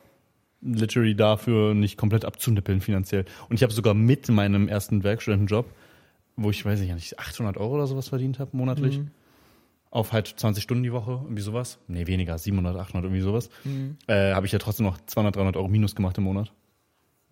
[0.62, 3.26] literally dafür, nicht komplett abzunippeln finanziell.
[3.50, 5.66] Und ich habe sogar mit meinem ersten Werkstudentenjob,
[6.36, 9.12] wo ich, weiß ich nicht, 800 Euro oder sowas verdient habe monatlich, Mhm.
[9.90, 11.78] auf halt 20 Stunden die Woche, irgendwie sowas.
[11.88, 13.50] Nee, weniger, 700, 800, irgendwie sowas.
[13.64, 13.98] Mhm.
[14.08, 16.52] Äh, habe ich ja trotzdem noch 200, 300 Euro Minus gemacht im Monat.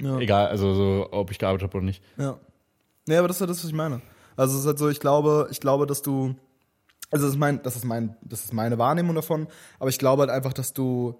[0.01, 0.17] Ja.
[0.19, 2.03] Egal, also so, ob ich gearbeitet habe oder nicht.
[2.17, 2.37] Ja.
[3.07, 4.01] Nee, aber das ist ja das, was ich meine.
[4.35, 6.35] Also es ist halt so, ich glaube, ich glaube, dass du,
[7.11, 9.47] also das ist mein, das ist mein, das ist meine Wahrnehmung davon,
[9.79, 11.15] aber ich glaube halt einfach, dass du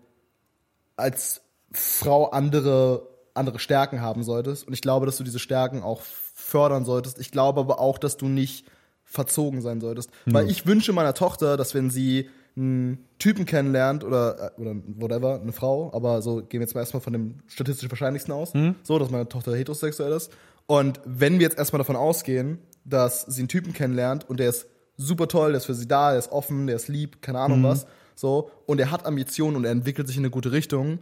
[0.96, 6.02] als Frau andere, andere Stärken haben solltest und ich glaube, dass du diese Stärken auch
[6.50, 7.20] fördern solltest.
[7.20, 8.66] Ich glaube aber auch, dass du nicht
[9.04, 10.12] verzogen sein solltest.
[10.26, 15.40] Weil ich wünsche meiner Tochter, dass wenn sie einen Typen kennenlernt oder, äh, oder whatever,
[15.42, 19.00] eine Frau, aber so gehen wir jetzt mal erstmal von dem statistisch wahrscheinlichsten aus, so,
[19.00, 20.32] dass meine Tochter heterosexuell ist.
[20.68, 24.68] Und wenn wir jetzt erstmal davon ausgehen, dass sie einen Typen kennenlernt und der ist
[24.98, 27.64] super toll, der ist für sie da, der ist offen, der ist lieb, keine Ahnung
[27.64, 31.00] was, so, und er hat Ambitionen und er entwickelt sich in eine gute Richtung,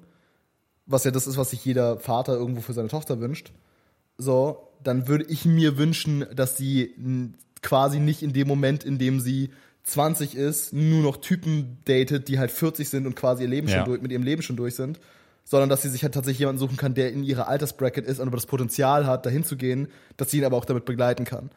[0.86, 3.52] was ja das ist, was sich jeder Vater irgendwo für seine Tochter wünscht,
[4.18, 6.94] so, dann würde ich mir wünschen, dass sie
[7.62, 9.50] quasi nicht in dem Moment, in dem sie
[9.84, 13.78] 20 ist, nur noch Typen datet, die halt 40 sind und quasi ihr Leben Ja.
[13.78, 15.00] schon durch, mit ihrem Leben schon durch sind,
[15.46, 18.28] sondern dass sie sich halt tatsächlich jemanden suchen kann, der in ihrer Altersbracket ist und
[18.28, 21.50] aber das Potenzial hat, dahin zu gehen, dass sie ihn aber auch damit begleiten kann.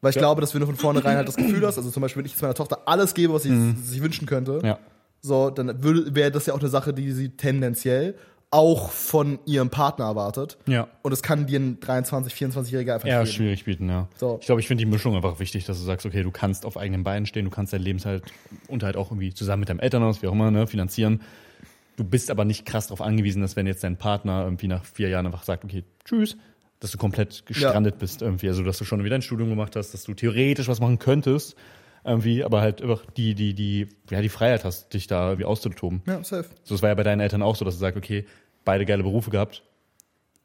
[0.00, 2.20] Weil ich glaube, dass wenn du von vornherein halt das Gefühl hast, also zum Beispiel,
[2.20, 4.78] wenn ich jetzt meiner Tochter alles gebe, was sie sich wünschen könnte, Ja.
[5.22, 5.82] so, dann
[6.14, 8.14] wäre das ja auch eine Sache, die sie tendenziell
[8.54, 10.58] auch von ihrem Partner erwartet.
[10.66, 10.86] Ja.
[11.02, 13.36] Und das kann dir ein 23, 24-Jähriger einfach Ja, nicht geben.
[13.36, 14.08] schwierig bieten, ja.
[14.16, 14.38] So.
[14.40, 16.76] Ich glaube, ich finde die Mischung einfach wichtig, dass du sagst, okay, du kannst auf
[16.76, 18.22] eigenen Beinen stehen, du kannst dein Lebenshalt
[18.68, 21.20] und halt auch irgendwie zusammen mit deinem Elternhaus, wie auch immer, ne, finanzieren.
[21.96, 25.08] Du bist aber nicht krass darauf angewiesen, dass wenn jetzt dein Partner irgendwie nach vier
[25.08, 26.36] Jahren einfach sagt, okay, tschüss,
[26.78, 28.46] dass du komplett gestrandet bist irgendwie.
[28.48, 31.56] Also, dass du schon wieder ein Studium gemacht hast, dass du theoretisch was machen könntest,
[32.04, 36.02] irgendwie, aber halt einfach die, die, die, ja, die Freiheit hast, dich da irgendwie auszutoben.
[36.06, 36.50] Ja, safe.
[36.62, 38.26] So, das war ja bei deinen Eltern auch so, dass du sagst, okay,
[38.64, 39.62] beide geile Berufe gehabt.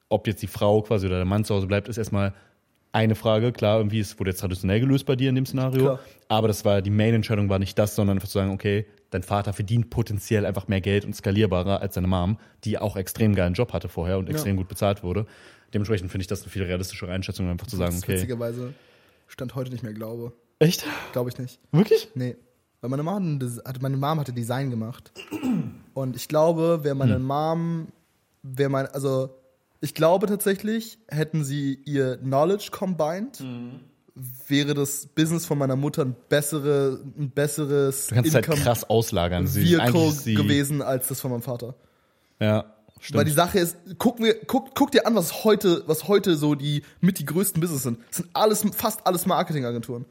[0.09, 2.33] Ob jetzt die Frau quasi oder der Mann zu Hause bleibt, ist erstmal
[2.91, 3.51] eine Frage.
[3.51, 5.81] Klar, irgendwie es wurde jetzt traditionell gelöst bei dir in dem Szenario.
[5.81, 5.99] Klar.
[6.27, 9.53] Aber das war, die Main-Entscheidung war nicht das, sondern einfach zu sagen, okay, dein Vater
[9.53, 13.73] verdient potenziell einfach mehr Geld und skalierbarer als deine Mom, die auch extrem geilen Job
[13.73, 15.25] hatte vorher und extrem gut bezahlt wurde.
[15.73, 18.13] Dementsprechend finde ich das eine viel realistischere Einschätzung, einfach zu sagen, okay.
[18.13, 18.73] witzigerweise
[19.27, 20.33] Stand heute nicht mehr glaube.
[20.57, 20.85] Echt?
[21.13, 21.59] Glaube ich nicht.
[21.71, 22.09] Wirklich?
[22.15, 22.35] Nee.
[22.81, 25.11] Weil meine Mom, hatte, meine Mom hatte Design gemacht.
[25.93, 27.87] Und ich glaube, wäre meine Mom,
[28.57, 29.35] wäre mein, also
[29.81, 33.43] ich glaube tatsächlich, hätten sie ihr Knowledge combined,
[34.47, 38.83] wäre das Business von meiner Mutter ein, bessere, ein besseres Du kannst es halt krass
[38.89, 39.47] auslagern.
[39.47, 41.75] Sie- Vehicle sie- gewesen als das von meinem Vater.
[42.41, 43.17] Ja, stimmt.
[43.19, 46.55] Weil die Sache ist, guck, mir, guck, guck dir an, was heute, was heute so
[46.55, 47.99] die mit die größten Business sind.
[48.09, 50.05] Das sind alles, fast alles Marketingagenturen.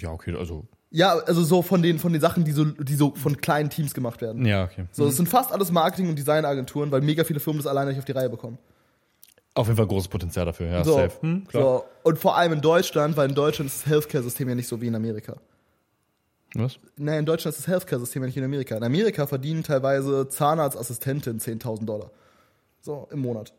[0.00, 3.14] ja, okay, also, Ja, also so von den, von den Sachen, die so, die so
[3.14, 4.44] von kleinen Teams gemacht werden.
[4.46, 4.86] ja, okay.
[4.92, 7.98] So, es sind fast alles Marketing- und Designagenturen, weil mega viele Firmen das alleine nicht
[7.98, 8.58] auf die Reihe bekommen.
[9.54, 11.20] Auf jeden Fall großes Potenzial dafür, ja, So, safe.
[11.22, 11.62] Hm, klar.
[11.62, 11.84] so.
[12.02, 14.86] Und vor allem in Deutschland, weil in Deutschland ist das Healthcare-System ja nicht so wie
[14.86, 15.36] in Amerika.
[16.54, 16.78] Was?
[16.96, 18.76] Nein, in Deutschland ist das Healthcare-System ja nicht wie in Amerika.
[18.76, 22.10] In Amerika verdienen teilweise Zahnarztassistenten 10.000 Dollar.
[22.82, 23.52] So, im Monat.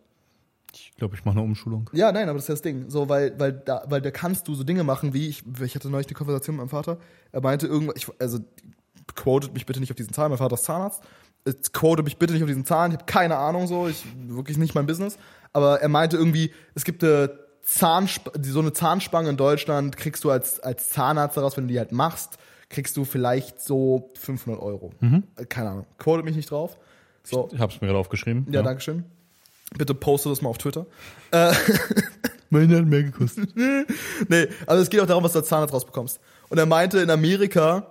[0.92, 1.90] Ich glaube, ich mache eine Umschulung.
[1.94, 2.90] Ja, nein, aber das ist ja das Ding.
[2.90, 5.90] So, weil, weil, da, weil da kannst du so Dinge machen wie, ich, ich hatte
[5.90, 6.98] neulich eine Konversation mit meinem Vater,
[7.32, 8.40] er meinte irgendwas, ich, also,
[9.16, 11.04] quotet mich bitte nicht auf diesen Zahn, mein Vater ist Zahnarzt,
[11.46, 14.58] Jetzt quote mich bitte nicht auf diesen Zahn, ich habe keine Ahnung so, ich, wirklich
[14.58, 15.18] nicht mein Business,
[15.54, 20.32] aber er meinte irgendwie, es gibt eine Zahnsp so eine Zahnspange in Deutschland kriegst du
[20.32, 22.38] als, als Zahnarzt daraus, wenn du die halt machst,
[22.70, 24.92] kriegst du vielleicht so 500 Euro.
[25.02, 25.86] Äh, Keine Ahnung.
[25.98, 26.78] Quote mich nicht drauf.
[27.24, 28.46] So, Ich hab's mir gerade aufgeschrieben.
[28.52, 29.06] ja, danke schön.
[29.76, 30.86] Bitte poste das mal auf Twitter.
[32.50, 33.50] Meine hat mehr gekostet.
[33.56, 36.20] Nee, also es geht auch darum, was du als Zahnarzt rausbekommst.
[36.50, 37.88] Und er meinte, in Amerika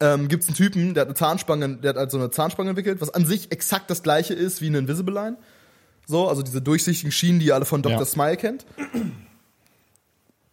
[0.00, 2.70] ähm, gibt es einen Typen, der hat eine Zahnspange, der hat halt so eine Zahnspange
[2.70, 5.36] entwickelt, was an sich exakt das gleiche ist wie eine Invisalign.
[6.06, 7.98] So, also diese durchsichtigen Schienen, die ihr alle von Dr.
[7.98, 8.04] Ja.
[8.04, 8.66] Smile kennt.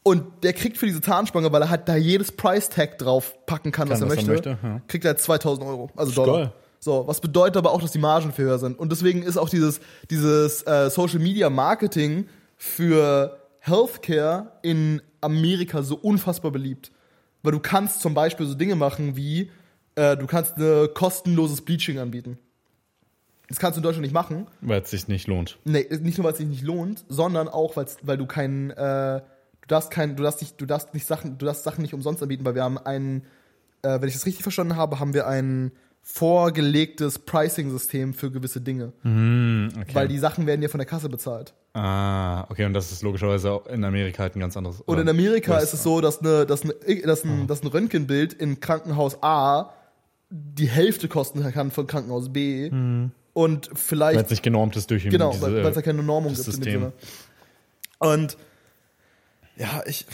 [0.03, 3.89] Und der kriegt für diese Zahnspange, weil er halt da jedes Price-Tag drauf packen kann,
[3.89, 4.81] was Kann, er was er möchte, möchte, ja.
[4.87, 6.37] kriegt er halt 2000 Euro, also Dollar.
[6.37, 6.53] geil.
[6.83, 8.79] So, was bedeutet aber auch, dass die Margen viel höher sind.
[8.79, 15.95] Und deswegen ist auch dieses, dieses äh, Social Media Marketing für Healthcare in Amerika so
[15.95, 16.91] unfassbar beliebt.
[17.43, 19.51] Weil du kannst zum Beispiel so Dinge machen wie,
[19.93, 22.39] äh, du kannst ein kostenloses Bleaching anbieten.
[23.47, 24.47] Das kannst du in Deutschland nicht machen.
[24.61, 25.59] Weil es sich nicht lohnt.
[25.65, 29.21] Nee, nicht nur, weil es sich nicht lohnt, sondern auch, weil's, weil du kein, äh,
[29.61, 32.23] du darfst kein, du darfst nicht, du darfst nicht Sachen, du darfst Sachen nicht umsonst
[32.23, 33.23] anbieten, weil wir haben ein,
[33.83, 38.91] äh, wenn ich das richtig verstanden habe, haben wir ein vorgelegtes Pricing-System für gewisse Dinge.
[39.01, 39.93] Okay.
[39.93, 41.53] Weil die Sachen werden ja von der Kasse bezahlt.
[41.73, 44.81] ah, okay, und das ist logischerweise auch in Amerika halt ein ganz anderes.
[44.81, 46.73] Und in Amerika ist es so, dass, eine, dass, eine,
[47.05, 49.73] dass, ein, dass ein Röntgenbild in Krankenhaus A
[50.29, 52.69] die Hälfte kosten kann von Krankenhaus B.
[53.33, 56.03] Und vielleicht Weil es nicht genormt ist durch Genau, diese, weil weil es ja keine
[56.03, 56.81] Normung gibt in dem System.
[56.81, 56.93] Sinne.
[57.99, 58.37] Und
[59.55, 60.05] ja, ich,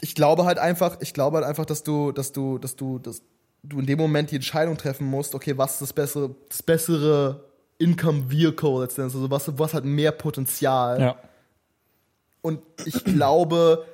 [0.00, 3.22] ich glaube halt einfach, ich glaube halt einfach, dass du, dass du, dass du, dass
[3.62, 7.44] du in dem Moment die Entscheidung treffen musst, okay, was ist das bessere, das bessere
[7.78, 11.00] Income Vehicle letztendlich, also was, was hat mehr Potenzial.
[11.00, 11.16] Ja,
[12.40, 13.86] Und ich glaube,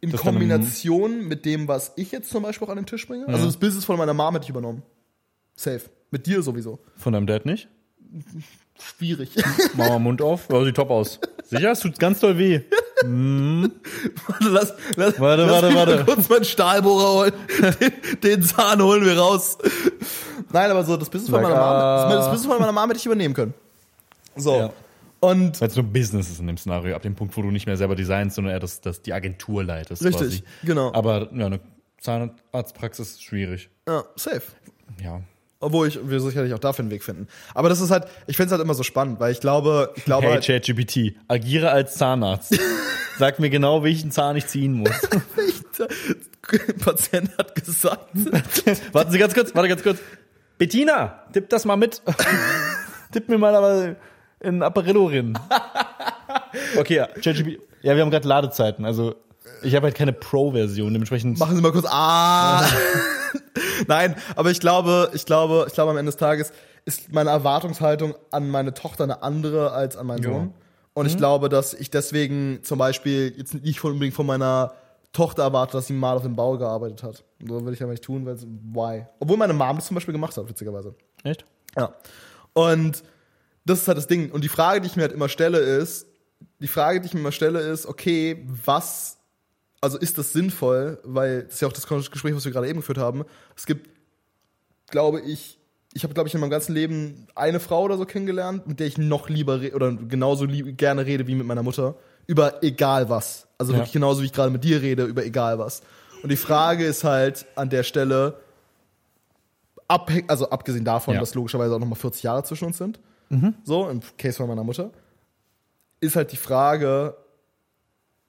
[0.00, 3.26] in Das Kombination mit dem, was ich jetzt zum Beispiel auch an den Tisch bringe,
[3.28, 4.82] also das Business von meiner Mom hätte ich übernommen.
[5.56, 5.82] Safe.
[6.10, 6.78] Mit dir sowieso.
[6.96, 7.68] Von deinem Dad nicht?
[8.78, 9.30] Schwierig.
[9.76, 10.48] Mach mal Mund auf.
[10.50, 11.20] Oh, sieht top aus.
[11.44, 11.72] Sicher?
[11.72, 12.60] Es tut ganz doll weh.
[13.02, 16.04] Lass, lass, Warte, lass warte, warte.
[16.04, 17.32] kurz meinen Stahlbohrer holen.
[17.80, 19.58] Den, den Zahn holen wir raus.
[20.52, 22.14] Nein, aber so, das Business von Sag, meiner Mom, ah.
[22.14, 23.54] das Business von meiner Mom hätte ich übernehmen können.
[24.36, 24.56] So.
[24.56, 24.72] Ja.
[25.20, 27.66] Und Weil es nur Business ist in dem Szenario, ab dem Punkt, wo du nicht
[27.66, 30.04] mehr selber designst, sondern eher das, das die Agentur leitest.
[30.04, 30.42] Richtig, quasi.
[30.62, 30.92] genau.
[30.92, 31.60] Aber ja, eine
[31.98, 33.70] Zahnarztpraxis ist schwierig.
[33.88, 34.42] ja, safe.
[35.02, 35.22] Ja.
[35.64, 37.26] Obwohl ich, wir sicherlich auch dafür einen Weg finden.
[37.54, 40.04] Aber das ist halt, ich finde es halt immer so spannend, weil ich glaube, ich
[40.04, 42.58] glaube Hey halt, ChatGPT, agiere als Zahnarzt.
[43.18, 44.90] Sag mir genau, welchen Zahn ich ziehen muss.
[46.84, 48.08] Patient hat gesagt,
[48.92, 49.98] Warten Sie ganz kurz, warte ganz kurz.
[50.58, 52.02] Bettina, tipp das mal mit.
[53.12, 53.96] tipp mir mal aber
[54.40, 55.38] in Apparillo rein.
[56.76, 57.60] Okay, ja, ChatGPT.
[57.82, 59.14] Ja, wir haben gerade Ladezeiten, also
[59.64, 61.38] ich habe halt keine Pro-Version, dementsprechend.
[61.38, 62.64] machen Sie mal kurz, ah.
[63.88, 66.52] Nein, aber ich glaube, ich glaube, ich glaube am Ende des Tages
[66.84, 70.30] ist meine Erwartungshaltung an meine Tochter eine andere als an meinen Ja.
[70.30, 70.54] Sohn.
[70.92, 74.74] Und ich glaube, dass ich deswegen zum Beispiel jetzt nicht unbedingt von meiner
[75.12, 77.24] Tochter erwarte, dass sie mal auf dem Bau gearbeitet hat.
[77.44, 79.06] So würde ich aber nicht tun, weil es- why?
[79.18, 80.94] Obwohl meine Mom das zum Beispiel gemacht hat, witzigerweise.
[81.24, 81.44] Echt?
[81.76, 81.94] Ja.
[82.52, 83.02] Und
[83.64, 84.30] das ist halt das Ding.
[84.30, 86.06] Und die Frage, die ich mir halt immer stelle, ist,
[86.60, 89.18] die Frage, die ich mir immer stelle, ist, okay, was,
[89.84, 90.98] also ist das sinnvoll?
[91.04, 93.24] Weil das ist ja auch das Gespräch, was wir gerade eben geführt haben.
[93.56, 93.88] Es gibt,
[94.88, 95.58] glaube ich,
[95.92, 98.86] ich habe, glaube ich, in meinem ganzen Leben eine Frau oder so kennengelernt, mit der
[98.88, 101.94] ich noch lieber oder genauso lieb gerne rede wie mit meiner Mutter.
[102.26, 103.46] Über egal was.
[103.58, 103.78] Also Ja.
[103.78, 105.82] wirklich genauso, wie ich gerade mit dir rede, über egal was.
[106.22, 108.38] Und die Frage ist halt an der Stelle,
[109.86, 111.20] abhäng also abgesehen davon, Ja.
[111.20, 112.98] dass logischerweise auch nochmal 40 Jahre zwischen uns sind,
[113.64, 114.90] so im Case von meiner Mutter,
[116.00, 117.16] ist halt die Frage,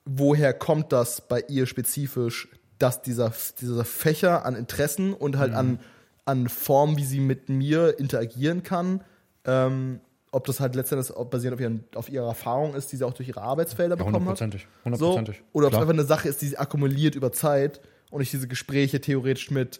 [0.06, 5.80] woher kommt das bei ihr spezifisch, dass dieser, dieser Fächer an Interessen und halt an,
[6.26, 9.02] an Formen, wie sie mit mir interagieren kann,
[9.46, 10.00] ähm,
[10.32, 13.30] ob das halt letztendlich basierend auf, ihren, auf ihrer Erfahrung ist, die sie auch durch
[13.30, 14.42] ihre Arbeitsfelder bekommen hat.
[14.84, 15.42] Hundertprozentig.
[15.44, 17.80] So, oder ob es einfach eine Sache ist, die sie akkumuliert über Zeit
[18.12, 19.80] und ich diese Gespräche theoretisch mit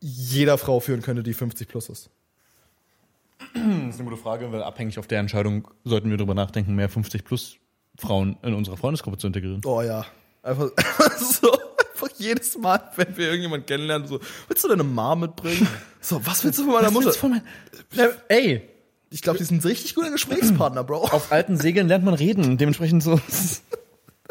[0.00, 2.10] jeder Frau führen könnte, die 50 plus ist.
[3.38, 6.88] Das ist eine gute Frage, weil abhängig auf der Entscheidung sollten wir darüber nachdenken, mehr
[6.88, 7.58] 50 plus
[7.98, 9.60] Frauen in unsere Freundesgruppe zu integrieren.
[9.64, 10.06] Oh ja.
[10.42, 10.70] Einfach,
[11.18, 15.66] so, einfach jedes Mal, wenn wir irgendjemanden kennenlernen, so, willst du deine Mom mitbringen?
[16.00, 17.12] So, was willst du von meiner Was Mutter?
[17.12, 17.42] von mein-
[18.28, 18.62] Ey,
[19.10, 20.98] Ich glaube, die sind ein richtig guter Gesprächspartner, Bro.
[21.04, 22.56] auf alten Segeln lernt man reden.
[22.56, 23.20] Dementsprechend so.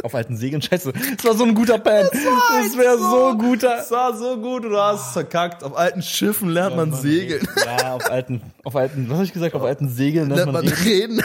[0.04, 0.94] auf alten Segeln, scheiße.
[1.18, 2.10] Das war so ein guter Band.
[2.14, 3.78] Das wäre so guter.
[3.78, 5.64] Das war so gut, du hast es verkackt.
[5.64, 7.46] Auf alten Schiffen lernt man segeln.
[7.66, 9.56] Ja, auf alten, auf alten, was habe ich gesagt?
[9.56, 11.20] Auf alten Segeln lernt Lernt man man reden.
[11.20, 11.24] reden.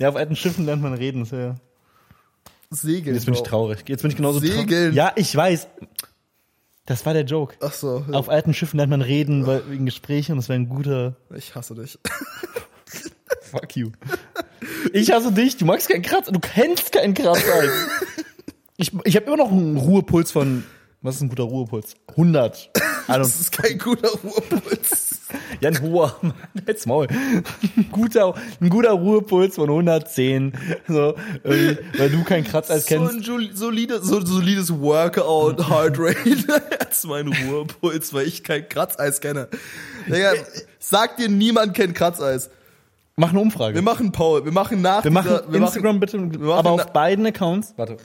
[0.00, 1.20] Ja, auf alten Schiffen lernt man reden.
[1.20, 1.54] Das ist ja
[2.70, 3.14] Segeln.
[3.14, 3.84] Jetzt bin ich traurig.
[3.86, 4.54] Jetzt bin ich genauso traurig.
[4.54, 4.94] Segeln.
[4.94, 5.68] Ja, ich weiß.
[6.86, 7.54] Das war der Joke.
[7.60, 10.68] Ach so, Auf alten Schiffen lernt man reden weil, wegen Gesprächen und das wäre ein
[10.68, 11.98] guter ich hasse dich.
[13.42, 13.90] Fuck you.
[14.92, 17.70] Ich hasse dich, du magst keinen Kratz, du kennst keinen Kratzeis.
[18.80, 20.62] Ich, ich habe immer noch einen Ruhepuls von,
[21.02, 21.94] was ist ein guter Ruhepuls?
[22.10, 22.70] 100.
[23.08, 25.04] Das ist kein guter Ruhepuls.
[25.60, 26.34] Ja, ein hoher, Mann,
[26.66, 27.06] halt's Maul.
[27.10, 30.52] Ein guter, ein guter Ruhepuls von 110.
[30.86, 33.14] So, weil du keinen Kratzeis So kennst.
[33.14, 39.20] ein jol- solides, so solides Workout, Heart Rate als mein Ruhepuls, weil ich kein Kratzeis
[39.20, 39.48] kenne.
[40.06, 40.32] Digga,
[40.78, 42.48] sag dir, niemand kennt Kratzeis.
[43.16, 43.74] Mach eine Umfrage.
[43.74, 46.92] Wir machen Paul, wir machen nach Wir machen dieser, wir Instagram bitte, machen aber auf
[46.92, 47.74] beiden Accounts.
[47.76, 47.96] Warte.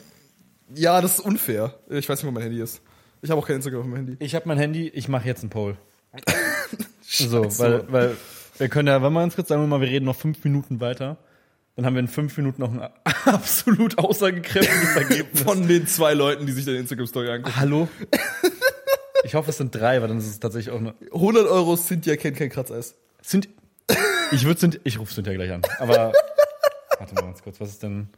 [0.75, 1.73] Ja, das ist unfair.
[1.89, 2.81] Ich weiß nicht, wo mein Handy ist.
[3.21, 4.15] Ich habe auch kein Instagram auf meinem Handy.
[4.19, 5.77] Ich habe mein Handy, ich mache jetzt einen Poll.
[7.01, 8.17] so, weil, weil
[8.57, 10.79] wir können ja, wenn wir uns kurz sagen wir mal, wir reden noch fünf Minuten
[10.79, 11.17] weiter,
[11.75, 12.81] dann haben wir in fünf Minuten noch ein
[13.25, 15.41] absolut aussagekräftiges Ergebnis.
[15.41, 17.55] Von den zwei Leuten, die sich deine Instagram-Story angucken.
[17.55, 17.87] Hallo?
[19.25, 20.95] Ich hoffe, es sind drei, weil dann ist es tatsächlich auch eine.
[21.13, 22.95] 100 Euro Cynthia kennt kein Kratzeis.
[23.21, 23.47] Sind.
[24.31, 24.81] Ich würde sind.
[24.83, 25.61] Ich rufe Cynthia gleich an.
[25.79, 26.11] Aber.
[26.99, 28.09] Warte mal ganz kurz, was ist denn.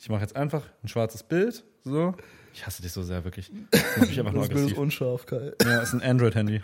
[0.00, 1.62] Ich mache jetzt einfach ein schwarzes Bild.
[1.84, 2.14] So.
[2.54, 3.52] Ich hasse dich so sehr, wirklich.
[3.70, 5.52] Das mich einfach nur Das Bild ist unscharf, Kai.
[5.62, 6.62] Ja, ist ein Android-Handy.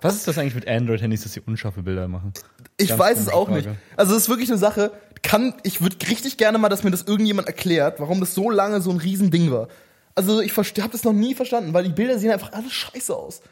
[0.00, 2.32] Was ist das eigentlich mit Android-Handys, dass sie unscharfe Bilder machen?
[2.76, 3.68] Ich Ganz weiß es auch Frage.
[3.68, 3.80] nicht.
[3.96, 4.90] Also das ist wirklich eine Sache,
[5.22, 8.80] kann, ich würde richtig gerne mal, dass mir das irgendjemand erklärt, warum das so lange
[8.80, 9.68] so ein Riesending war.
[10.14, 13.42] Also ich habe das noch nie verstanden, weil die Bilder sehen einfach alle scheiße aus.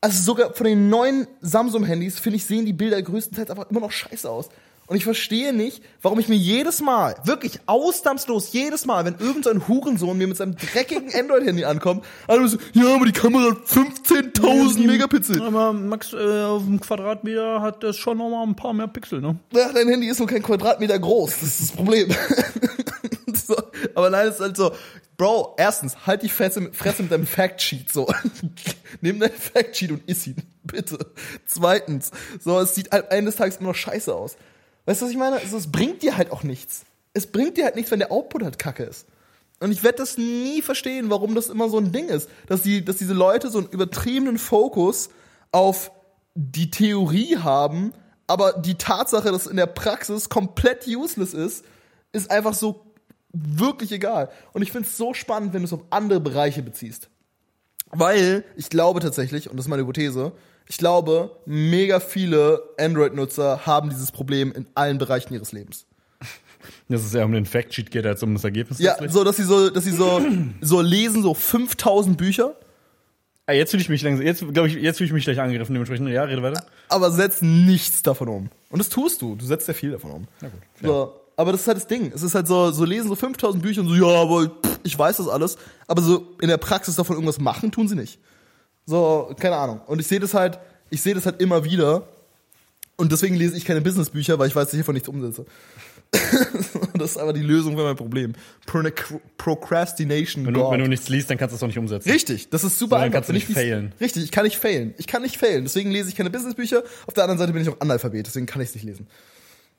[0.00, 3.90] Also sogar von den neuen Samsung-Handys, finde ich, sehen die Bilder größtenteils einfach immer noch
[3.90, 4.50] scheiße aus.
[4.90, 9.42] Und ich verstehe nicht, warum ich mir jedes Mal, wirklich ausnahmslos jedes Mal, wenn irgendein
[9.44, 13.50] so ein Hurensohn mir mit seinem dreckigen Android-Handy ankommt, alle so, ja, aber die Kamera
[13.52, 15.42] hat 15.000 Megapixel.
[15.42, 19.20] Aber Max, äh, auf dem Quadratmeter hat das schon noch mal ein paar mehr Pixel,
[19.20, 19.38] ne?
[19.52, 21.38] Ja, dein Handy ist nur kein Quadratmeter groß.
[21.38, 22.08] Das ist das Problem.
[23.46, 23.54] so,
[23.94, 24.72] aber nein, es ist halt so,
[25.16, 28.08] Bro, erstens, halt die Fresse, mit- Fresse mit deinem Factsheet so.
[29.02, 30.42] Nimm dein Factsheet und iss ihn.
[30.64, 30.98] Bitte.
[31.46, 32.10] Zweitens,
[32.40, 34.36] so, es sieht am Ende des Tages immer noch scheiße aus.
[34.86, 35.36] Weißt du, was ich meine?
[35.36, 36.84] Also, es bringt dir halt auch nichts.
[37.12, 39.06] Es bringt dir halt nichts, wenn der Output halt kacke ist.
[39.60, 42.28] Und ich werde das nie verstehen, warum das immer so ein Ding ist.
[42.46, 45.10] Dass, die, dass diese Leute so einen übertriebenen Fokus
[45.52, 45.92] auf
[46.34, 47.92] die Theorie haben,
[48.26, 51.64] aber die Tatsache, dass es in der Praxis komplett useless ist,
[52.12, 52.86] ist einfach so
[53.32, 54.30] wirklich egal.
[54.52, 57.10] Und ich finde es so spannend, wenn du es auf andere Bereiche beziehst.
[57.90, 60.32] Weil ich glaube tatsächlich, und das ist meine Hypothese,
[60.70, 65.84] ich glaube, mega viele Android-Nutzer haben dieses Problem in allen Bereichen ihres Lebens.
[66.88, 68.78] Dass es ja um den Factsheet geht, als um das Ergebnis.
[68.78, 70.22] Ja, so, dass sie so, dass sie so,
[70.60, 72.54] so lesen, so 5000 Bücher,
[73.46, 75.74] Ah, jetzt fühle ich mich langsam, jetzt glaube ich, jetzt fühle ich mich gleich angegriffen,
[75.74, 76.08] dementsprechend.
[76.10, 76.64] Ja, rede weiter.
[76.88, 78.50] aber setzen nichts davon um.
[78.68, 79.34] Und das tust du.
[79.34, 80.28] Du setzt ja viel davon um.
[80.40, 80.60] Na gut.
[80.80, 82.12] So, aber das ist halt das Ding.
[82.14, 84.96] Es ist halt so, so lesen so 5000 Bücher und so, ja, aber pff, ich
[84.96, 85.56] weiß das alles.
[85.88, 88.20] Aber so in der Praxis davon irgendwas machen, tun sie nicht.
[88.90, 89.80] So, keine Ahnung.
[89.86, 90.58] Und ich sehe das halt,
[90.90, 92.08] ich sehe das halt immer wieder.
[92.96, 95.46] Und deswegen lese ich keine Businessbücher, weil ich weiß, dass ich hiervon nichts umsetze.
[96.94, 98.32] das ist aber die Lösung für mein Problem.
[99.38, 102.10] Procrastination Wenn du, wenn du nichts liest, dann kannst du es auch nicht umsetzen.
[102.10, 103.18] Richtig, das ist super Sondern einfach.
[103.18, 103.94] kannst du nicht failen.
[104.00, 104.92] Richtig, ich kann nicht failen.
[104.98, 105.62] Ich kann nicht failen.
[105.62, 106.82] Deswegen lese ich keine Businessbücher.
[107.06, 109.06] Auf der anderen Seite bin ich auch Analphabet, deswegen kann ich es nicht lesen.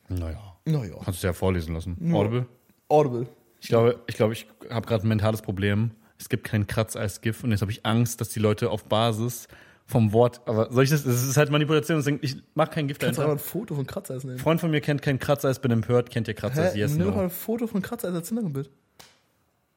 [0.08, 0.56] Naja.
[0.64, 0.96] Naja.
[1.04, 1.98] Kannst du ja vorlesen lassen.
[2.14, 2.46] Audible.
[2.88, 3.28] Audible.
[3.60, 5.92] Ich glaube, ich, glaube, ich habe gerade ein mentales Problem.
[6.22, 9.48] Es gibt keinen Kratzeis-GIF und jetzt habe ich Angst, dass die Leute auf Basis
[9.88, 13.00] vom Wort, aber soll ich das, das ist halt Manipulation, deswegen, ich mache kein GIF
[13.00, 13.44] Kannst du einfach dahinter.
[13.44, 14.38] ein Foto von Kratzeis nehmen?
[14.38, 16.76] Ein Freund von mir kennt kein Kratzeis, bin empört, kennt ihr Kratzeis?
[16.76, 16.80] Hä?
[16.80, 17.24] Yes, Nimm doch mal no.
[17.24, 18.70] ein Foto von Kratzeis als Hintergrundbild.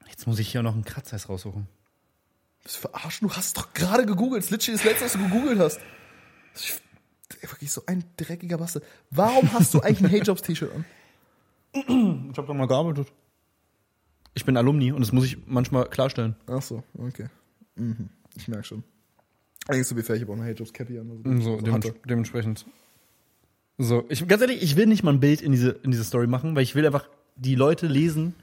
[0.09, 1.66] Jetzt muss ich hier noch einen Kratzeis raussuchen.
[2.62, 3.26] Bist du verarschen?
[3.28, 4.42] Du hast es doch gerade gegoogelt.
[4.45, 5.80] Das ist literally das letzte, was du gegoogelt hast.
[6.55, 6.80] Ist
[7.40, 8.84] wirklich so ein dreckiger Bastard.
[9.11, 10.84] Warum hast du eigentlich ein Hey Jobs T-Shirt an?
[11.72, 13.09] Ich habe doch mal gearbeitet.
[14.35, 16.35] Ich bin Alumni und das muss ich manchmal klarstellen.
[16.47, 17.26] Ach so, okay.
[17.76, 18.09] Mhm.
[18.37, 18.82] Ich merke schon.
[19.68, 21.11] Eigentlich so wie fair, ich habe auch eine Hey Jobs Cappy an.
[21.24, 21.99] Also So, so dements hatte.
[22.09, 22.66] dementsprechend.
[23.78, 26.26] So, ich, ganz ehrlich, ich will nicht mal ein Bild in diese, in diese Story
[26.26, 28.35] machen, weil ich will einfach die Leute lesen.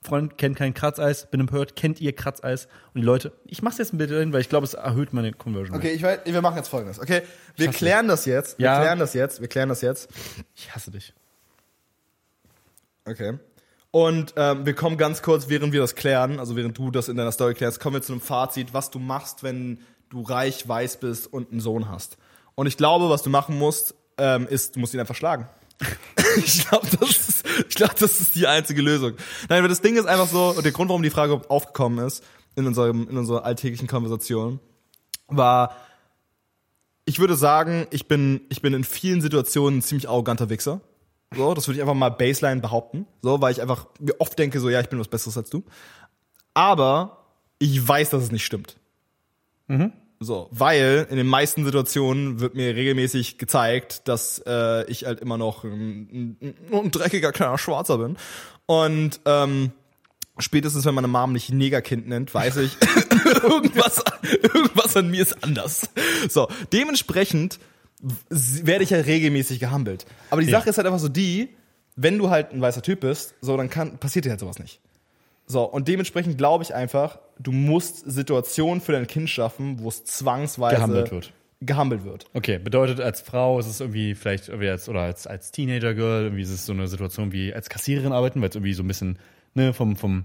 [0.00, 2.66] Freund kennt kein Kratzeis, bin empört, kennt ihr Kratzeis?
[2.92, 5.32] Und die Leute, ich mach's jetzt ein Bild dahin, weil ich glaube, es erhöht meine
[5.32, 5.76] Conversion.
[5.76, 6.98] Okay, ich weiß, wir machen jetzt folgendes.
[6.98, 7.22] Okay,
[7.56, 8.58] wir klären das jetzt.
[8.58, 8.80] Wir Ja.
[8.80, 9.40] klären das jetzt.
[9.40, 10.10] Wir klären das jetzt.
[10.56, 11.14] Ich hasse dich.
[13.04, 13.34] Okay.
[13.92, 17.16] Und ähm, wir kommen ganz kurz, während wir das klären, also während du das in
[17.16, 20.98] deiner Story klärst, kommen wir zu einem Fazit, was du machst, wenn du reich, weiß
[20.98, 22.16] bist und einen Sohn hast.
[22.54, 25.46] Und ich glaube, was du machen musst, ähm, ist, du musst ihn einfach schlagen.
[26.38, 29.12] ich glaube, das, ist- ich glaub, das ist die einzige Lösung.
[29.50, 32.24] Nein, aber das Ding ist einfach so, und der Grund, warum die Frage aufgekommen ist,
[32.56, 34.58] in, unserem, in unserer alltäglichen Konversation,
[35.28, 35.76] war,
[37.04, 40.80] ich würde sagen, ich bin, ich bin in vielen Situationen ein ziemlich arroganter Wichser.
[41.36, 43.06] So, das würde ich einfach mal Baseline behaupten.
[43.22, 45.64] So, weil ich einfach mir oft denke, so, ja, ich bin was Besseres als du.
[46.54, 47.24] Aber
[47.58, 48.76] ich weiß, dass es nicht stimmt.
[50.20, 55.36] So, weil in den meisten Situationen wird mir regelmäßig gezeigt, dass äh, ich halt immer
[55.36, 58.16] noch ein, ein, ein dreckiger kleiner Schwarzer bin.
[58.66, 59.72] Und ähm,
[60.38, 62.76] spätestens wenn meine Mom mich Negerkind nennt, weiß ich,
[63.42, 65.88] irgendwas, irgendwas an mir ist anders.
[66.28, 67.58] So, dementsprechend
[68.30, 70.06] werde ich ja regelmäßig gehandelt.
[70.30, 70.58] Aber die Ja.
[70.58, 71.50] Sache ist halt einfach so die,
[71.96, 74.80] wenn du halt ein weißer Typ bist, so, dann kann, passiert dir halt sowas nicht.
[75.46, 80.04] So, und dementsprechend glaube ich einfach, du musst Situationen für dein Kind schaffen, wo es
[80.04, 81.32] zwangsweise Gehandelt wird.
[81.60, 82.26] Gehandelt wird.
[82.32, 86.42] Okay, bedeutet als Frau ist es irgendwie vielleicht irgendwie als, oder als, als Teenager-Girl, irgendwie
[86.42, 89.18] ist es so eine Situation wie als Kassiererin arbeiten, weil es irgendwie so ein bisschen
[89.54, 90.24] ne, vom, vom,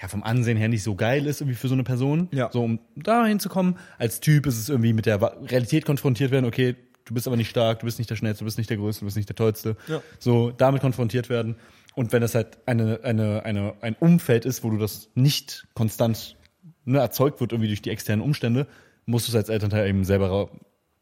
[0.00, 2.28] ja, vom Ansehen her nicht so geil ist irgendwie für so eine Person.
[2.32, 2.50] Ja.
[2.52, 3.76] So, um da hinzukommen.
[3.98, 6.76] Als Typ ist es irgendwie mit der Realität konfrontiert werden, okay,
[7.10, 9.00] du bist aber nicht stark, du bist nicht der Schnellste, du bist nicht der Größte,
[9.00, 9.76] du bist nicht der Tollste.
[9.88, 10.00] Ja.
[10.20, 11.56] So, damit konfrontiert werden.
[11.96, 16.36] Und wenn das halt eine, eine, eine, ein Umfeld ist, wo du das nicht konstant
[16.84, 18.68] ne, erzeugt wird, irgendwie durch die externen Umstände,
[19.06, 20.50] musst du es als Elternteil eben selber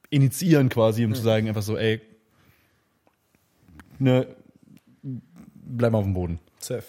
[0.08, 2.00] initiieren quasi, um zu sagen, einfach so, ey,
[3.98, 4.26] ne,
[5.02, 6.40] bleib mal auf dem Boden.
[6.58, 6.84] Safe.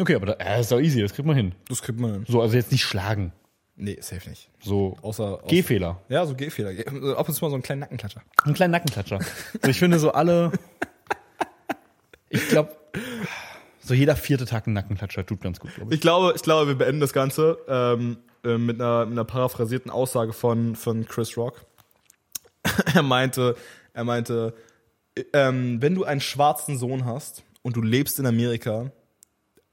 [0.00, 1.54] Okay, aber da, äh, ist doch easy, das kriegt man hin.
[1.68, 2.24] Das kriegt man hin.
[2.26, 3.34] So, also jetzt nicht schlagen.
[3.80, 4.50] Nee, safe nicht.
[4.60, 6.02] So, Außer, außer Gehfehler.
[6.08, 6.70] Ja, so Gehfehler.
[7.16, 8.22] Ab und zu mal so einen kleinen Nackenklatscher.
[8.42, 9.20] Einen kleinen Nackenklatscher.
[9.62, 10.50] So, ich finde so alle,
[12.28, 12.76] ich glaube,
[13.80, 15.96] so jeder vierte Tag ein Nackenklatscher tut ganz gut, glaube ich.
[15.96, 19.92] Ich glaube, ich glaube, wir beenden das Ganze ähm, äh, mit, einer, mit einer paraphrasierten
[19.92, 21.64] Aussage von, von Chris Rock.
[22.94, 23.54] er meinte,
[23.94, 24.54] er meinte,
[25.16, 28.90] äh, ähm, wenn du einen schwarzen Sohn hast und du lebst in Amerika,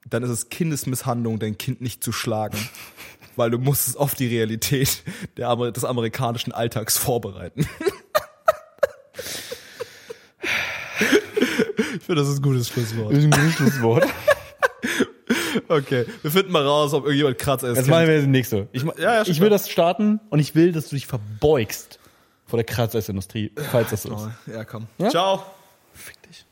[0.08, 2.60] dann ist es Kindesmisshandlung, dein Kind nicht zu schlagen.
[3.36, 5.04] Weil du musst es auf die Realität
[5.38, 7.68] der, Amer- des amerikanischen Alltags vorbereiten.
[11.98, 13.12] ich finde, das ist ein gutes Schlusswort.
[13.14, 14.06] ist ein gutes Schlusswort.
[15.70, 17.78] Okay, wir finden mal raus, ob irgendjemand Kratzer ist.
[17.78, 18.68] Jetzt machen wir das nächste.
[18.74, 21.98] Ich, Ja, ja, ich will das starten und ich will, dass du dich verbeugst
[22.46, 24.28] vor der Kratzeisindustrie, falls das so ist.
[24.54, 24.88] Ja, komm.
[24.98, 25.10] Ja?
[25.10, 25.44] Ciao.
[25.94, 26.46] Fick dich.